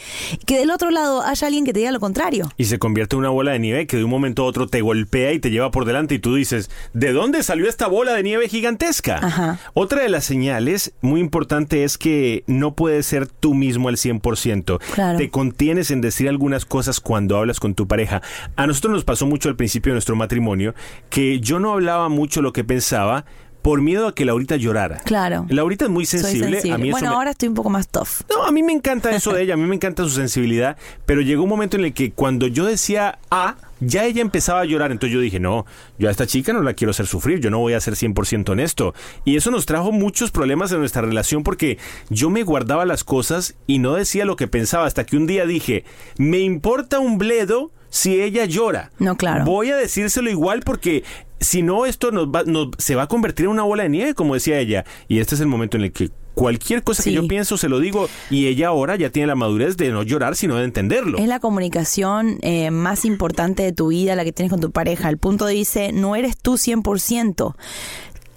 Que 0.46 0.60
del 0.60 0.72
otro 0.72 0.92
lado 0.92 1.22
haya 1.22 1.48
alguien 1.48 1.66
que 1.66 1.74
te 1.74 1.80
diga 1.80 1.92
lo 1.92 2.00
contrario. 2.00 2.52
Y 2.58 2.66
se 2.66 2.80
convierte 2.80 3.16
en 3.16 3.20
una 3.20 3.30
bola 3.30 3.52
de 3.52 3.60
nieve 3.60 3.88
que 3.88 3.98
de 3.98 4.04
un 4.04 4.10
momento 4.10 4.44
a 4.44 4.46
otro 4.46 4.68
te 4.68 4.82
golpea 4.82 5.34
y 5.34 5.40
te 5.40 5.50
lleva 5.50 5.72
por 5.72 5.86
delante 5.86 6.16
y 6.16 6.20
tú 6.20 6.36
dices, 6.36 6.70
¿de 6.94 7.12
dónde 7.12 7.44
salió 7.44 7.68
esta 7.68 7.88
bola 7.88 8.14
de 8.14 8.24
nieve 8.24 8.50
gigantesca? 8.50 9.20
Ajá. 9.22 9.60
Otra 9.74 10.02
de 10.02 10.10
las 10.10 10.26
señales 10.26 10.94
muy 11.02 11.20
importante 11.20 11.84
es 11.84 11.98
que 11.98 12.44
no 12.48 12.76
puedes 12.76 13.06
ser 13.06 13.28
tú 13.28 13.54
mismo 13.54 13.90
al 13.90 13.98
100%. 13.98 14.80
Claro. 14.94 15.18
Te 15.18 15.30
contienes 15.30 15.92
en 15.92 16.02
decir 16.02 16.30
algunas 16.30 16.66
cosas 16.66 17.00
cuando 17.00 17.38
hablas 17.38 17.60
con 17.60 17.76
tu 17.76 17.88
pareja. 17.88 18.22
A 18.56 18.68
nosotros 18.68 18.94
nos 18.94 19.04
pasó 19.04 19.26
mucho 19.26 19.50
al 19.50 19.56
principio 19.56 19.92
de 19.92 19.96
nuestro 19.96 20.16
matrimonio 20.16 20.74
que 21.10 21.40
yo 21.40 21.60
no 21.60 21.74
hablaba 21.74 22.10
mucho 22.10 22.42
lo 22.42 22.54
que 22.54 22.64
pensaba 22.64 23.26
por 23.62 23.82
miedo 23.82 24.08
a 24.08 24.16
que 24.16 24.24
Laurita 24.26 24.56
llorara. 24.56 25.00
Claro. 25.04 25.46
Laurita 25.50 25.86
es 25.86 25.92
muy 25.92 26.06
sensible. 26.06 26.52
sensible. 26.62 26.76
A 26.76 26.78
mí 26.78 26.92
bueno, 26.92 27.10
me- 27.10 27.16
ahora 27.16 27.32
estoy 27.32 27.50
un 27.50 27.56
poco 27.56 27.70
más 27.70 27.88
tough. 27.90 28.22
no, 28.30 28.44
a 28.46 28.52
mí 28.52 28.64
me 28.64 28.72
encanta 28.72 29.12
eso 29.16 29.34
de 29.34 29.44
ella, 29.44 29.56
a 29.56 29.58
mí 29.58 29.66
me 29.66 29.76
encanta 29.76 30.04
su 30.04 30.10
sensibilidad, 30.10 30.78
pero 31.06 31.22
llegó 31.22 31.44
un 31.44 31.50
momento 31.50 31.76
en 31.78 31.84
el 31.86 31.94
que 31.94 32.12
cuando 32.12 32.48
yo 32.48 32.66
decía 32.66 33.20
A, 33.30 33.56
ya 33.80 34.06
ella 34.06 34.22
empezaba 34.22 34.62
a 34.62 34.66
llorar. 34.66 34.92
Entonces 34.92 35.14
yo 35.14 35.20
dije, 35.22 35.40
no, 35.40 35.66
yo 36.00 36.08
a 36.08 36.12
esta 36.12 36.26
chica 36.26 36.54
no 36.54 36.62
la 36.64 36.74
quiero 36.74 36.92
hacer 36.92 37.06
sufrir, 37.08 37.40
yo 37.40 37.50
no 37.52 37.60
voy 37.60 37.74
a 37.74 37.82
ser 37.82 37.94
100% 37.96 38.50
honesto. 38.50 38.94
Y 39.26 39.36
eso 39.36 39.52
nos 39.52 39.66
trajo 39.66 39.92
muchos 39.92 40.32
problemas 40.32 40.72
en 40.72 40.80
nuestra 40.80 41.02
relación 41.02 41.44
porque 41.44 41.78
yo 42.10 42.30
me 42.30 42.44
guardaba 42.44 42.86
las 42.86 43.04
cosas 43.04 43.56
y 43.68 43.80
no 43.80 43.94
decía 43.94 44.26
lo 44.26 44.36
que 44.36 44.48
pensaba 44.48 44.86
hasta 44.86 45.06
que 45.06 45.18
un 45.18 45.28
día 45.28 45.46
dije, 45.46 45.84
me 46.18 46.40
importa 46.40 47.00
un 47.00 47.18
bledo 47.18 47.72
si 47.90 48.20
ella 48.22 48.46
llora. 48.46 48.92
No, 49.00 49.16
claro. 49.16 49.46
Voy 49.46 49.70
a 49.72 49.78
decírselo 49.78 50.30
igual 50.30 50.62
porque 50.66 51.04
si 51.40 51.62
no 51.62 51.86
esto 51.86 52.12
nos 52.12 52.28
va, 52.28 52.44
nos, 52.44 52.70
se 52.78 52.96
va 52.96 53.04
a 53.04 53.08
convertir 53.08 53.46
en 53.46 53.52
una 53.52 53.64
bola 53.64 53.84
de 53.84 53.90
nieve, 53.90 54.14
como 54.14 54.34
decía 54.34 54.60
ella. 54.60 54.86
Y 55.08 55.20
este 55.20 55.36
es 55.36 55.42
el 55.42 55.48
momento 55.48 55.78
en 55.78 55.84
el 55.84 55.92
que 55.92 56.12
cualquier 56.38 56.84
cosa 56.84 57.04
que 57.04 57.12
yo 57.12 57.28
pienso 57.28 57.58
se 57.58 57.68
lo 57.68 57.80
digo 57.80 58.08
y 58.30 58.46
ella 58.46 58.68
ahora 58.68 58.96
ya 58.96 59.10
tiene 59.10 59.26
la 59.26 59.34
madurez 59.36 59.76
de 59.76 59.90
no 59.90 60.04
llorar 60.04 60.36
sino 60.36 60.56
de 60.58 60.66
entenderlo. 60.66 61.18
Es 61.18 61.28
la 61.28 61.40
comunicación 61.40 62.38
eh, 62.44 62.70
más 62.70 63.06
importante 63.06 63.64
de 63.64 63.72
tu 63.72 63.88
vida, 63.88 64.16
la 64.16 64.24
que 64.24 64.32
tienes 64.32 64.52
con 64.52 64.62
tu 64.62 64.72
pareja. 64.72 65.10
El 65.10 65.18
punto 65.18 65.48
dice, 65.48 65.92
no 65.92 66.16
eres 66.16 66.38
tú 66.38 66.54
100%. 66.54 67.56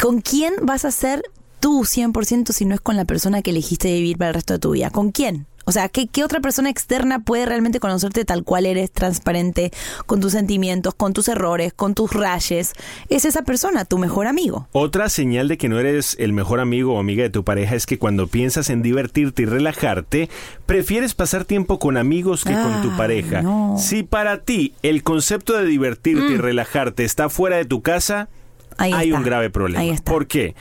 ¿Con 0.01 0.21
quién 0.23 0.55
vas 0.63 0.87
a 0.87 0.91
ser 0.91 1.23
tú 1.61 1.83
100% 1.85 2.53
si 2.53 2.65
no 2.65 2.75
es 2.75 2.81
con 2.81 2.97
la 2.97 3.05
persona 3.05 3.43
que 3.43 3.51
elegiste 3.51 3.93
vivir 3.93 4.17
para 4.17 4.31
el 4.31 4.35
resto 4.35 4.55
de 4.55 4.59
tu 4.61 4.71
vida? 4.71 4.91
¿Con 4.91 5.13
quién? 5.13 5.47
O 5.65 5.73
sea, 5.73 5.89
¿qué, 5.89 6.07
¿qué 6.09 6.25
otra 6.25 6.41
persona 6.41 6.71
externa 6.71 7.21
puede 7.21 7.47
realmente 7.47 7.81
conocerte 7.81 8.25
tal 8.25 8.45
cual 8.45 8.67
eres, 8.67 8.91
transparente, 8.91 9.71
con 10.07 10.21
tus 10.21 10.33
sentimientos, 10.33 10.95
con 10.95 11.13
tus 11.13 11.29
errores, 11.29 11.73
con 11.73 11.95
tus 11.95 12.13
rayes? 12.13 12.73
Es 13.09 13.25
esa 13.25 13.43
persona, 13.43 13.85
tu 13.85 13.99
mejor 13.99 14.27
amigo. 14.27 14.69
Otra 14.73 15.09
señal 15.09 15.49
de 15.49 15.59
que 15.59 15.69
no 15.69 15.79
eres 15.79 16.17
el 16.19 16.33
mejor 16.33 16.61
amigo 16.61 16.95
o 16.95 16.99
amiga 17.01 17.23
de 17.23 17.31
tu 17.31 17.45
pareja 17.45 17.75
es 17.75 17.87
que 17.87 17.99
cuando 17.99 18.27
piensas 18.27 18.71
en 18.71 18.83
divertirte 18.83 19.43
y 19.43 19.47
relajarte, 19.47 20.29
prefieres 20.67 21.15
pasar 21.15 21.45
tiempo 21.45 21.79
con 21.79 21.97
amigos 21.97 22.45
que 22.45 22.53
con 22.55 22.83
tu 22.83 22.97
pareja. 22.97 23.43
no. 23.43 23.77
Si 23.79 24.03
para 24.03 24.39
ti 24.39 24.75
el 24.83 25.03
concepto 25.03 25.57
de 25.57 25.65
divertirte 25.67 26.33
y 26.33 26.37
relajarte 26.37 27.05
está 27.05 27.29
fuera 27.29 27.57
de 27.57 27.65
tu 27.65 27.83
casa, 27.83 28.29
Mm. 28.71 28.83
Ahí 28.83 28.93
hay 28.95 29.09
está. 29.09 29.19
un 29.19 29.25
grave 29.25 29.51
problema. 29.51 29.81
Ahí 29.83 29.91
está. 29.91 30.11
¿Por 30.11 30.27
qué? 30.27 30.55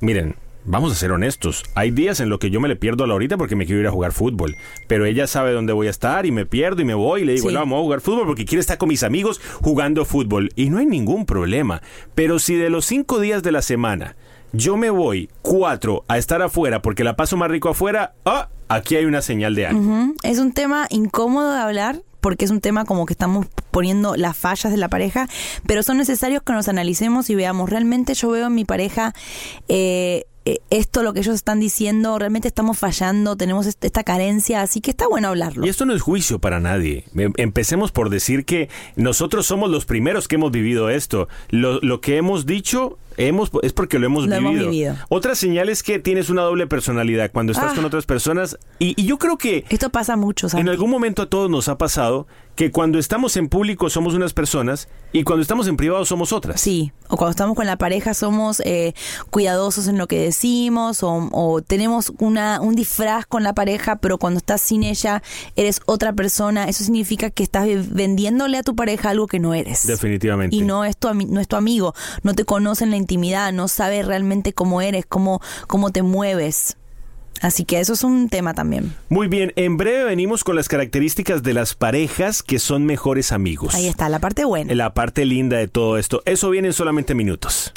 Miren, 0.00 0.34
vamos 0.66 0.92
a 0.92 0.94
ser 0.94 1.12
honestos. 1.12 1.64
Hay 1.74 1.90
días 1.90 2.20
en 2.20 2.28
los 2.28 2.38
que 2.38 2.50
yo 2.50 2.60
me 2.60 2.68
le 2.68 2.76
pierdo 2.76 3.04
a 3.04 3.06
Laurita 3.06 3.36
porque 3.36 3.56
me 3.56 3.66
quiero 3.66 3.80
ir 3.80 3.86
a 3.86 3.90
jugar 3.90 4.12
fútbol. 4.12 4.56
Pero 4.88 5.04
ella 5.06 5.26
sabe 5.26 5.52
dónde 5.52 5.72
voy 5.72 5.86
a 5.86 5.90
estar 5.90 6.26
y 6.26 6.32
me 6.32 6.44
pierdo 6.46 6.82
y 6.82 6.84
me 6.84 6.94
voy 6.94 7.22
y 7.22 7.24
le 7.24 7.32
digo, 7.34 7.48
Sí. 7.48 7.54
"No, 7.54 7.60
vamos 7.60 7.78
a 7.78 7.82
jugar 7.82 8.00
fútbol 8.00 8.26
porque 8.26 8.44
quiere 8.44 8.60
estar 8.60 8.78
con 8.78 8.88
mis 8.88 9.02
amigos 9.02 9.40
jugando 9.62 10.04
fútbol. 10.04 10.50
Y 10.56 10.70
no 10.70 10.78
hay 10.78 10.86
ningún 10.86 11.26
problema. 11.26 11.82
Pero 12.14 12.38
si 12.38 12.54
de 12.56 12.70
los 12.70 12.84
cinco 12.84 13.20
días 13.20 13.42
de 13.42 13.52
la 13.52 13.62
semana 13.62 14.16
yo 14.52 14.76
me 14.76 14.90
voy 14.90 15.28
cuatro 15.42 16.04
a 16.08 16.16
estar 16.18 16.40
afuera 16.40 16.80
porque 16.80 17.04
la 17.04 17.16
paso 17.16 17.36
más 17.36 17.50
rico 17.50 17.68
afuera, 17.68 18.14
ah, 18.24 18.48
aquí 18.68 18.96
hay 18.96 19.04
una 19.04 19.20
señal 19.20 19.54
de 19.54 19.66
algo. 19.66 20.14
Es 20.22 20.38
un 20.38 20.52
tema 20.52 20.86
incómodo 20.90 21.52
de 21.52 21.60
hablar 21.60 22.02
porque 22.20 22.44
es 22.46 22.50
un 22.50 22.60
tema 22.60 22.84
como 22.86 23.06
que 23.06 23.12
estamos 23.12 23.46
poniendo 23.70 24.16
las 24.16 24.36
fallas 24.36 24.72
de 24.72 24.78
la 24.78 24.88
pareja, 24.88 25.28
pero 25.66 25.82
son 25.82 25.98
necesarios 25.98 26.42
que 26.42 26.52
nos 26.54 26.68
analicemos 26.68 27.28
y 27.28 27.34
veamos, 27.34 27.68
realmente 27.70 28.14
yo 28.14 28.30
veo 28.30 28.46
en 28.46 28.54
mi 28.54 28.64
pareja 28.64 29.12
eh, 29.68 30.24
esto, 30.70 31.02
lo 31.02 31.12
que 31.12 31.20
ellos 31.20 31.34
están 31.34 31.58
diciendo, 31.60 32.18
realmente 32.18 32.48
estamos 32.48 32.78
fallando, 32.78 33.36
tenemos 33.36 33.66
est- 33.66 33.84
esta 33.84 34.04
carencia, 34.04 34.62
así 34.62 34.80
que 34.80 34.90
está 34.92 35.08
bueno 35.08 35.28
hablarlo. 35.28 35.66
Y 35.66 35.68
esto 35.68 35.84
no 35.86 35.94
es 35.94 36.02
juicio 36.02 36.38
para 36.38 36.60
nadie. 36.60 37.04
Em- 37.16 37.32
Empecemos 37.36 37.90
por 37.92 38.10
decir 38.10 38.44
que 38.44 38.68
nosotros 38.94 39.46
somos 39.46 39.70
los 39.70 39.84
primeros 39.86 40.28
que 40.28 40.36
hemos 40.36 40.52
vivido 40.52 40.88
esto. 40.90 41.28
Lo, 41.50 41.80
lo 41.80 42.00
que 42.00 42.16
hemos 42.16 42.46
dicho 42.46 42.98
hemos, 43.16 43.50
es 43.62 43.72
porque 43.72 43.98
lo 43.98 44.06
hemos 44.06 44.26
Lo 44.26 44.34
hemos 44.36 44.52
vivido. 44.52 44.70
vivido. 44.70 44.96
Otra 45.08 45.34
señal 45.34 45.68
es 45.68 45.82
que 45.82 45.98
tienes 45.98 46.30
una 46.30 46.42
doble 46.42 46.66
personalidad 46.66 47.30
cuando 47.32 47.52
estás 47.52 47.72
Ah. 47.72 47.74
con 47.74 47.84
otras 47.84 48.06
personas. 48.06 48.58
Y, 48.78 49.00
y 49.00 49.06
yo 49.06 49.18
creo 49.18 49.36
que 49.38 49.64
Esto 49.68 49.90
pasa 49.90 50.16
mucho, 50.16 50.48
Santi. 50.48 50.60
en 50.62 50.68
algún 50.68 50.90
momento 50.90 51.22
a 51.22 51.26
todos 51.30 51.50
nos 51.50 51.68
ha 51.68 51.78
pasado 51.78 52.26
que 52.54 52.70
cuando 52.70 52.98
estamos 52.98 53.36
en 53.36 53.48
público 53.48 53.90
somos 53.90 54.14
unas 54.14 54.32
personas 54.32 54.88
y 55.12 55.24
cuando 55.24 55.42
estamos 55.42 55.66
en 55.68 55.76
privado 55.76 56.04
somos 56.06 56.32
otras. 56.32 56.58
Sí, 56.60 56.90
o 57.08 57.16
cuando 57.18 57.30
estamos 57.32 57.54
con 57.54 57.66
la 57.66 57.76
pareja 57.76 58.14
somos 58.14 58.60
eh, 58.64 58.94
cuidadosos 59.30 59.88
en 59.88 59.98
lo 59.98 60.06
que 60.06 60.18
decimos 60.20 61.02
o, 61.02 61.28
o 61.32 61.60
tenemos 61.62 62.12
una, 62.18 62.60
un 62.62 62.74
disfraz 62.74 63.26
con 63.26 63.42
la 63.42 63.54
pareja, 63.54 63.96
pero 63.96 64.16
cuando 64.18 64.38
estás 64.38 64.62
sin 64.62 64.84
ella 64.84 65.22
eres 65.54 65.80
otra 65.86 66.12
persona. 66.14 66.64
Eso 66.64 66.82
significa 66.84 67.28
que 67.30 67.42
estás 67.42 67.66
vendiéndole 67.92 68.56
a 68.58 68.62
tu 68.62 68.74
pareja 68.74 69.10
algo 69.10 69.26
que 69.26 69.38
no 69.38 69.52
eres. 69.54 69.86
Definitivamente. 69.86 70.56
Y 70.56 70.62
no 70.62 70.84
es, 70.84 70.96
tu, 70.96 71.12
no 71.12 71.40
es 71.40 71.48
tu 71.48 71.56
amigo, 71.56 71.94
no 72.22 72.34
te 72.34 72.44
conoce 72.44 72.84
en 72.84 72.90
la 72.90 72.96
intimidad, 73.06 73.52
no 73.52 73.68
sabe 73.68 74.02
realmente 74.02 74.52
cómo 74.52 74.82
eres, 74.82 75.06
cómo, 75.06 75.40
cómo 75.68 75.90
te 75.90 76.02
mueves. 76.02 76.76
Así 77.40 77.64
que 77.64 77.80
eso 77.80 77.92
es 77.92 78.02
un 78.02 78.28
tema 78.28 78.54
también. 78.54 78.94
Muy 79.08 79.28
bien, 79.28 79.52
en 79.56 79.76
breve 79.76 80.04
venimos 80.04 80.42
con 80.42 80.56
las 80.56 80.68
características 80.68 81.42
de 81.42 81.54
las 81.54 81.74
parejas 81.74 82.42
que 82.42 82.58
son 82.58 82.84
mejores 82.84 83.30
amigos. 83.30 83.74
Ahí 83.74 83.86
está, 83.86 84.08
la 84.08 84.18
parte 84.18 84.44
buena. 84.44 84.74
La 84.74 84.94
parte 84.94 85.24
linda 85.24 85.56
de 85.58 85.68
todo 85.68 85.98
esto. 85.98 86.22
Eso 86.24 86.50
viene 86.50 86.68
en 86.68 86.74
solamente 86.74 87.14
minutos. 87.14 87.72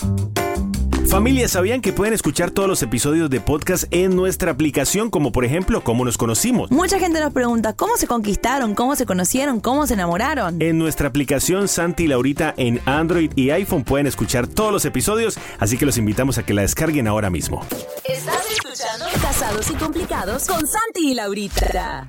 Familia, 1.10 1.48
¿sabían 1.48 1.82
que 1.82 1.92
pueden 1.92 2.13
escuchar 2.13 2.51
todos 2.51 2.70
los 2.70 2.84
episodios 2.84 3.32
de 3.32 3.42
podcast 3.42 3.86
en 3.89 4.16
nuestra 4.16 4.51
aplicación, 4.51 5.10
como 5.10 5.32
por 5.32 5.44
ejemplo, 5.44 5.84
cómo 5.84 6.06
nos 6.06 6.20
conocimos? 6.20 6.70
Mucha 6.70 7.00
gente 7.00 7.20
nos 7.20 7.34
pregunta, 7.34 7.74
¿cómo 7.74 7.98
se 7.98 8.06
conquistaron? 8.06 8.75
¿Cómo 8.75 8.96
se 8.96 9.08
conocieron? 9.08 9.60
¿Cómo 9.60 9.88
se 9.88 9.96
enamoraron? 9.96 10.62
En 10.62 10.78
nuestra 10.78 11.08
aplicación 11.08 11.68
Santi 11.68 12.04
y 12.04 12.08
Laurita 12.08 12.54
en 12.58 12.80
Android 12.86 13.32
y 13.36 13.50
iPhone 13.50 13.84
pueden 13.84 14.06
escuchar 14.06 14.46
todos 14.46 14.72
los 14.72 14.86
episodios, 14.86 15.39
así 15.58 15.80
que 15.80 15.88
los 15.88 15.98
invitamos 15.98 16.38
a 16.38 16.44
que 16.44 16.54
la 16.54 16.62
descarguen 16.62 17.08
ahora 17.08 17.32
mismo. 17.32 17.66
Estás 18.08 18.46
escuchando 18.51 19.06
Casados 19.20 19.68
y 19.72 19.74
Complicados 19.74 20.46
con 20.46 20.60
Santi 20.60 21.10
y 21.10 21.13
Laurita. 21.16 22.08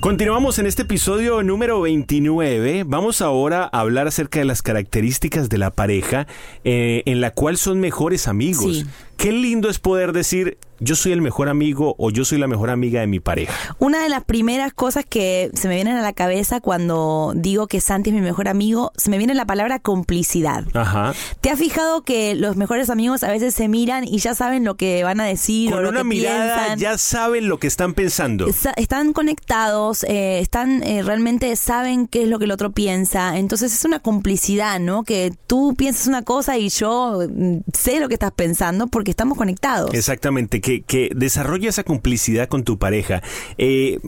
Continuamos 0.00 0.58
en 0.58 0.66
este 0.66 0.82
episodio 0.82 1.42
número 1.42 1.80
29. 1.80 2.84
Vamos 2.86 3.22
ahora 3.22 3.68
a 3.72 3.80
hablar 3.80 4.06
acerca 4.06 4.38
de 4.38 4.44
las 4.44 4.60
características 4.60 5.48
de 5.48 5.56
la 5.56 5.70
pareja 5.70 6.26
eh, 6.64 7.02
en 7.06 7.20
la 7.22 7.30
cual 7.30 7.56
son 7.56 7.80
mejores 7.80 8.28
amigos. 8.28 8.80
Sí. 8.80 8.86
Qué 9.16 9.32
lindo 9.32 9.68
es 9.68 9.78
poder 9.78 10.12
decir 10.12 10.58
yo 10.78 10.94
soy 10.94 11.12
el 11.12 11.22
mejor 11.22 11.48
amigo 11.48 11.94
o 11.98 12.10
yo 12.10 12.24
soy 12.24 12.38
la 12.38 12.46
mejor 12.46 12.70
amiga 12.70 13.00
de 13.00 13.06
mi 13.06 13.20
pareja. 13.20 13.74
Una 13.78 14.02
de 14.02 14.08
las 14.08 14.24
primeras 14.24 14.74
cosas 14.74 15.04
que 15.08 15.50
se 15.54 15.68
me 15.68 15.74
vienen 15.76 15.96
a 15.96 16.02
la 16.02 16.12
cabeza 16.12 16.60
cuando 16.60 17.32
digo 17.34 17.66
que 17.66 17.80
Santi 17.80 18.10
es 18.10 18.14
mi 18.14 18.20
mejor 18.20 18.48
amigo, 18.48 18.92
se 18.96 19.10
me 19.10 19.18
viene 19.18 19.34
la 19.34 19.46
palabra 19.46 19.78
complicidad. 19.78 20.64
Ajá. 20.74 21.14
¿Te 21.40 21.50
has 21.50 21.58
fijado 21.58 22.02
que 22.02 22.34
los 22.34 22.56
mejores 22.56 22.90
amigos 22.90 23.22
a 23.24 23.30
veces 23.30 23.54
se 23.54 23.68
miran 23.68 24.04
y 24.04 24.18
ya 24.18 24.34
saben 24.34 24.64
lo 24.64 24.76
que 24.76 25.02
van 25.02 25.20
a 25.20 25.24
decir 25.24 25.72
o 25.72 25.76
Con 25.76 25.84
lo 25.84 25.88
una 25.90 26.00
que 26.00 26.04
mirada 26.04 26.56
piensan? 26.56 26.78
ya 26.78 26.98
saben 26.98 27.48
lo 27.48 27.58
que 27.58 27.66
están 27.68 27.94
pensando. 27.94 28.46
Están 28.76 29.12
conectados, 29.14 30.04
eh, 30.04 30.40
están 30.40 30.82
eh, 30.82 31.02
realmente 31.02 31.54
saben 31.56 32.06
qué 32.06 32.24
es 32.24 32.28
lo 32.28 32.38
que 32.38 32.44
el 32.44 32.50
otro 32.50 32.72
piensa. 32.72 33.38
Entonces 33.38 33.72
es 33.72 33.84
una 33.84 34.00
complicidad, 34.00 34.78
¿no? 34.78 35.04
Que 35.04 35.32
tú 35.46 35.74
piensas 35.74 36.06
una 36.06 36.22
cosa 36.22 36.58
y 36.58 36.68
yo 36.68 37.20
mm, 37.28 37.58
sé 37.72 37.98
lo 37.98 38.08
que 38.08 38.14
estás 38.14 38.32
pensando 38.32 38.88
porque 38.88 39.05
estamos 39.10 39.36
conectados. 39.38 39.92
Exactamente, 39.94 40.60
que, 40.60 40.82
que 40.82 41.10
desarrolla 41.14 41.68
esa 41.68 41.84
complicidad 41.84 42.48
con 42.48 42.64
tu 42.64 42.78
pareja. 42.78 43.22
Eh, 43.58 43.98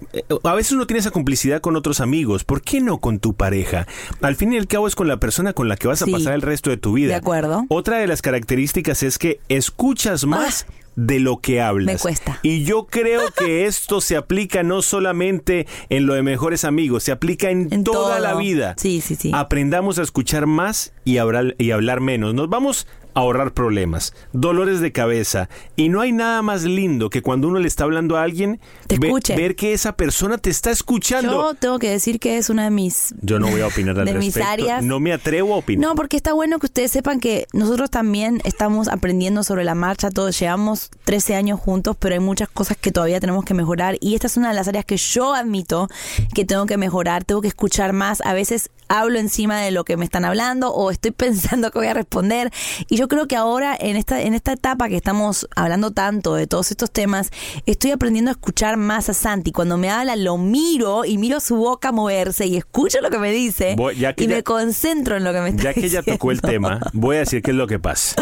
a 0.42 0.54
veces 0.54 0.72
uno 0.72 0.86
tiene 0.86 1.00
esa 1.00 1.10
complicidad 1.10 1.60
con 1.60 1.76
otros 1.76 2.00
amigos, 2.00 2.44
¿por 2.44 2.62
qué 2.62 2.80
no 2.80 2.98
con 2.98 3.18
tu 3.18 3.34
pareja? 3.34 3.86
Al 4.20 4.36
fin 4.36 4.52
y 4.52 4.58
al 4.58 4.66
cabo 4.66 4.86
es 4.88 4.94
con 4.94 5.08
la 5.08 5.18
persona 5.18 5.52
con 5.52 5.68
la 5.68 5.76
que 5.76 5.88
vas 5.88 6.02
a 6.02 6.06
pasar 6.06 6.34
el 6.34 6.42
resto 6.42 6.70
de 6.70 6.76
tu 6.76 6.92
vida. 6.92 7.08
De 7.08 7.14
acuerdo. 7.14 7.64
Otra 7.68 7.98
de 7.98 8.06
las 8.06 8.22
características 8.22 9.02
es 9.02 9.18
que 9.18 9.40
escuchas 9.48 10.24
más 10.24 10.66
de 10.96 11.20
lo 11.20 11.38
que 11.40 11.60
hablas. 11.60 11.86
Me 11.94 11.96
cuesta. 11.98 12.40
Y 12.42 12.64
yo 12.64 12.86
creo 12.86 13.22
que 13.30 13.66
esto 13.66 14.00
se 14.00 14.16
aplica 14.16 14.64
no 14.64 14.82
solamente 14.82 15.66
en 15.90 16.06
lo 16.06 16.14
de 16.14 16.22
mejores 16.24 16.64
amigos, 16.64 17.04
se 17.04 17.12
aplica 17.12 17.50
en, 17.50 17.68
En 17.72 17.84
toda 17.84 18.16
todo. 18.16 18.18
la 18.18 18.34
vida. 18.34 18.74
Sí, 18.78 19.00
sí, 19.00 19.14
sí. 19.14 19.30
Aprendamos 19.32 20.00
a 20.00 20.02
escuchar 20.02 20.46
más 20.46 20.92
y 21.04 21.18
hablar, 21.18 21.54
y 21.58 21.70
hablar 21.70 22.00
menos. 22.00 22.34
Nos 22.34 22.48
vamos 22.48 22.88
ahorrar 23.14 23.52
problemas, 23.52 24.14
dolores 24.32 24.80
de 24.80 24.92
cabeza. 24.92 25.48
Y 25.76 25.88
no 25.88 26.00
hay 26.00 26.12
nada 26.12 26.42
más 26.42 26.64
lindo 26.64 27.10
que 27.10 27.22
cuando 27.22 27.48
uno 27.48 27.58
le 27.58 27.68
está 27.68 27.84
hablando 27.84 28.16
a 28.16 28.22
alguien, 28.22 28.60
Te 28.86 28.98
ve- 28.98 29.08
escuche. 29.08 29.36
ver 29.36 29.56
que 29.56 29.72
esa 29.72 29.92
persona 29.96 30.38
te 30.38 30.50
está 30.50 30.70
escuchando. 30.70 31.32
Yo 31.32 31.54
tengo 31.54 31.78
que 31.78 31.90
decir 31.90 32.20
que 32.20 32.36
es 32.38 32.50
una 32.50 32.64
de 32.64 32.70
mis 32.70 33.14
Yo 33.22 33.38
no 33.38 33.48
voy 33.48 33.60
a 33.60 33.66
opinar 33.66 33.96
al 33.98 34.04
de 34.06 34.14
mis 34.14 34.34
respecto. 34.34 34.48
áreas. 34.50 34.84
No 34.84 35.00
me 35.00 35.12
atrevo 35.12 35.54
a 35.54 35.58
opinar. 35.58 35.88
No, 35.88 35.94
porque 35.94 36.16
está 36.16 36.32
bueno 36.32 36.58
que 36.58 36.66
ustedes 36.66 36.90
sepan 36.90 37.20
que 37.20 37.46
nosotros 37.52 37.90
también 37.90 38.40
estamos 38.44 38.88
aprendiendo 38.88 39.42
sobre 39.44 39.64
la 39.64 39.74
marcha, 39.74 40.10
todos 40.10 40.38
llevamos 40.38 40.90
13 41.04 41.34
años 41.34 41.58
juntos, 41.60 41.96
pero 41.98 42.14
hay 42.14 42.20
muchas 42.20 42.48
cosas 42.48 42.76
que 42.76 42.92
todavía 42.92 43.20
tenemos 43.20 43.44
que 43.44 43.54
mejorar 43.54 43.96
y 44.00 44.14
esta 44.14 44.26
es 44.26 44.36
una 44.36 44.48
de 44.50 44.54
las 44.54 44.68
áreas 44.68 44.84
que 44.84 44.96
yo 44.96 45.34
admito 45.34 45.88
que 46.34 46.44
tengo 46.44 46.66
que 46.66 46.76
mejorar, 46.76 47.24
tengo 47.24 47.40
que 47.40 47.48
escuchar 47.48 47.92
más, 47.92 48.20
a 48.24 48.32
veces 48.32 48.70
hablo 48.88 49.18
encima 49.18 49.60
de 49.60 49.70
lo 49.70 49.84
que 49.84 49.96
me 49.96 50.04
están 50.04 50.24
hablando 50.24 50.70
o 50.72 50.90
estoy 50.90 51.10
pensando 51.16 51.70
que 51.70 51.78
voy 51.78 51.88
a 51.88 51.94
responder 51.94 52.50
y 52.88 52.96
yo 52.96 53.08
creo 53.08 53.26
que 53.28 53.36
ahora 53.36 53.76
en 53.78 53.96
esta 53.96 54.20
en 54.22 54.34
esta 54.34 54.52
etapa 54.52 54.88
que 54.88 54.96
estamos 54.96 55.48
hablando 55.56 55.92
tanto 55.92 56.34
de 56.34 56.46
todos 56.46 56.70
estos 56.70 56.90
temas, 56.90 57.30
estoy 57.66 57.90
aprendiendo 57.90 58.30
a 58.30 58.32
escuchar 58.32 58.76
más 58.76 59.08
a 59.08 59.14
Santi, 59.14 59.52
cuando 59.52 59.76
me 59.78 59.90
habla 59.90 60.16
lo 60.16 60.38
miro 60.38 61.04
y 61.04 61.18
miro 61.18 61.40
su 61.40 61.56
boca 61.56 61.92
moverse 61.92 62.46
y 62.46 62.56
escucho 62.56 63.00
lo 63.00 63.10
que 63.10 63.18
me 63.18 63.30
dice 63.32 63.74
Voy- 63.76 63.96
ya 63.96 64.12
que 64.14 64.24
y 64.24 64.26
ya- 64.28 64.36
me 64.36 64.42
concentro 64.42 65.16
en 65.16 65.24
lo 65.24 65.32
que 65.32 65.40
me 65.40 65.48
está 65.50 65.62
Ya 65.62 65.74
que 65.74 65.86
ella 65.86 66.02
tocó 66.02 66.30
el 66.30 66.38
diciendo. 66.40 66.68
tema, 66.68 66.80
voy 66.92 67.16
a 67.16 67.20
decir 67.20 67.42
qué 67.42 67.50
es 67.50 67.56
lo 67.56 67.66
que 67.66 67.78
pasa. 67.78 68.16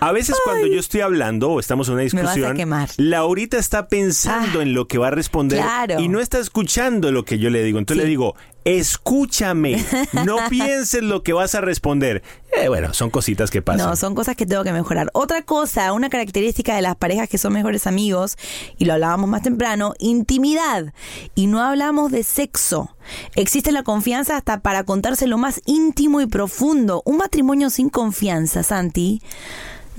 A 0.00 0.12
veces 0.12 0.36
cuando 0.44 0.66
yo 0.66 0.78
estoy 0.80 1.00
hablando 1.00 1.50
o 1.50 1.60
estamos 1.60 1.88
en 1.88 1.94
una 1.94 2.02
discusión. 2.02 2.56
Laurita 2.96 3.58
está 3.58 3.88
pensando 3.88 4.60
Ah, 4.60 4.62
en 4.62 4.74
lo 4.74 4.86
que 4.86 4.98
va 4.98 5.08
a 5.08 5.10
responder 5.10 5.60
claro. 5.60 6.00
y 6.00 6.08
no 6.08 6.20
está 6.20 6.38
escuchando 6.38 7.10
lo 7.12 7.24
que 7.24 7.38
yo 7.38 7.50
le 7.50 7.62
digo. 7.62 7.78
Entonces 7.78 8.02
Sí. 8.02 8.04
le 8.06 8.10
digo, 8.10 8.34
escúchame, 8.64 9.84
no 10.24 10.36
pienses 10.50 11.02
lo 11.02 11.22
que 11.22 11.32
vas 11.32 11.54
a 11.54 11.60
responder. 11.60 12.22
Eh, 12.56 12.68
bueno, 12.68 12.92
son 12.94 13.10
cositas 13.10 13.50
que 13.50 13.62
pasan. 13.62 13.88
No, 13.88 13.96
son 13.96 14.14
cosas 14.14 14.36
que 14.36 14.46
tengo 14.46 14.64
que 14.64 14.72
mejorar. 14.72 15.10
Otra 15.12 15.42
cosa, 15.42 15.92
una 15.92 16.10
característica 16.10 16.74
de 16.74 16.82
las 16.82 16.96
parejas 16.96 17.28
que 17.28 17.38
son 17.38 17.52
mejores 17.52 17.86
amigos, 17.86 18.36
y 18.78 18.84
lo 18.84 18.94
hablábamos 18.94 19.28
más 19.28 19.42
temprano, 19.42 19.94
intimidad. 19.98 20.92
Y 21.34 21.46
no 21.46 21.62
hablamos 21.62 22.10
de 22.10 22.22
sexo. 22.24 22.96
Existe 23.34 23.72
la 23.72 23.82
confianza 23.82 24.36
hasta 24.36 24.60
para 24.60 24.84
contarse 24.84 25.26
lo 25.26 25.38
más 25.38 25.60
íntimo 25.66 26.20
y 26.20 26.26
profundo. 26.26 27.02
Un 27.04 27.18
matrimonio 27.18 27.70
sin 27.70 27.88
confianza, 27.88 28.62
Santi, 28.62 29.22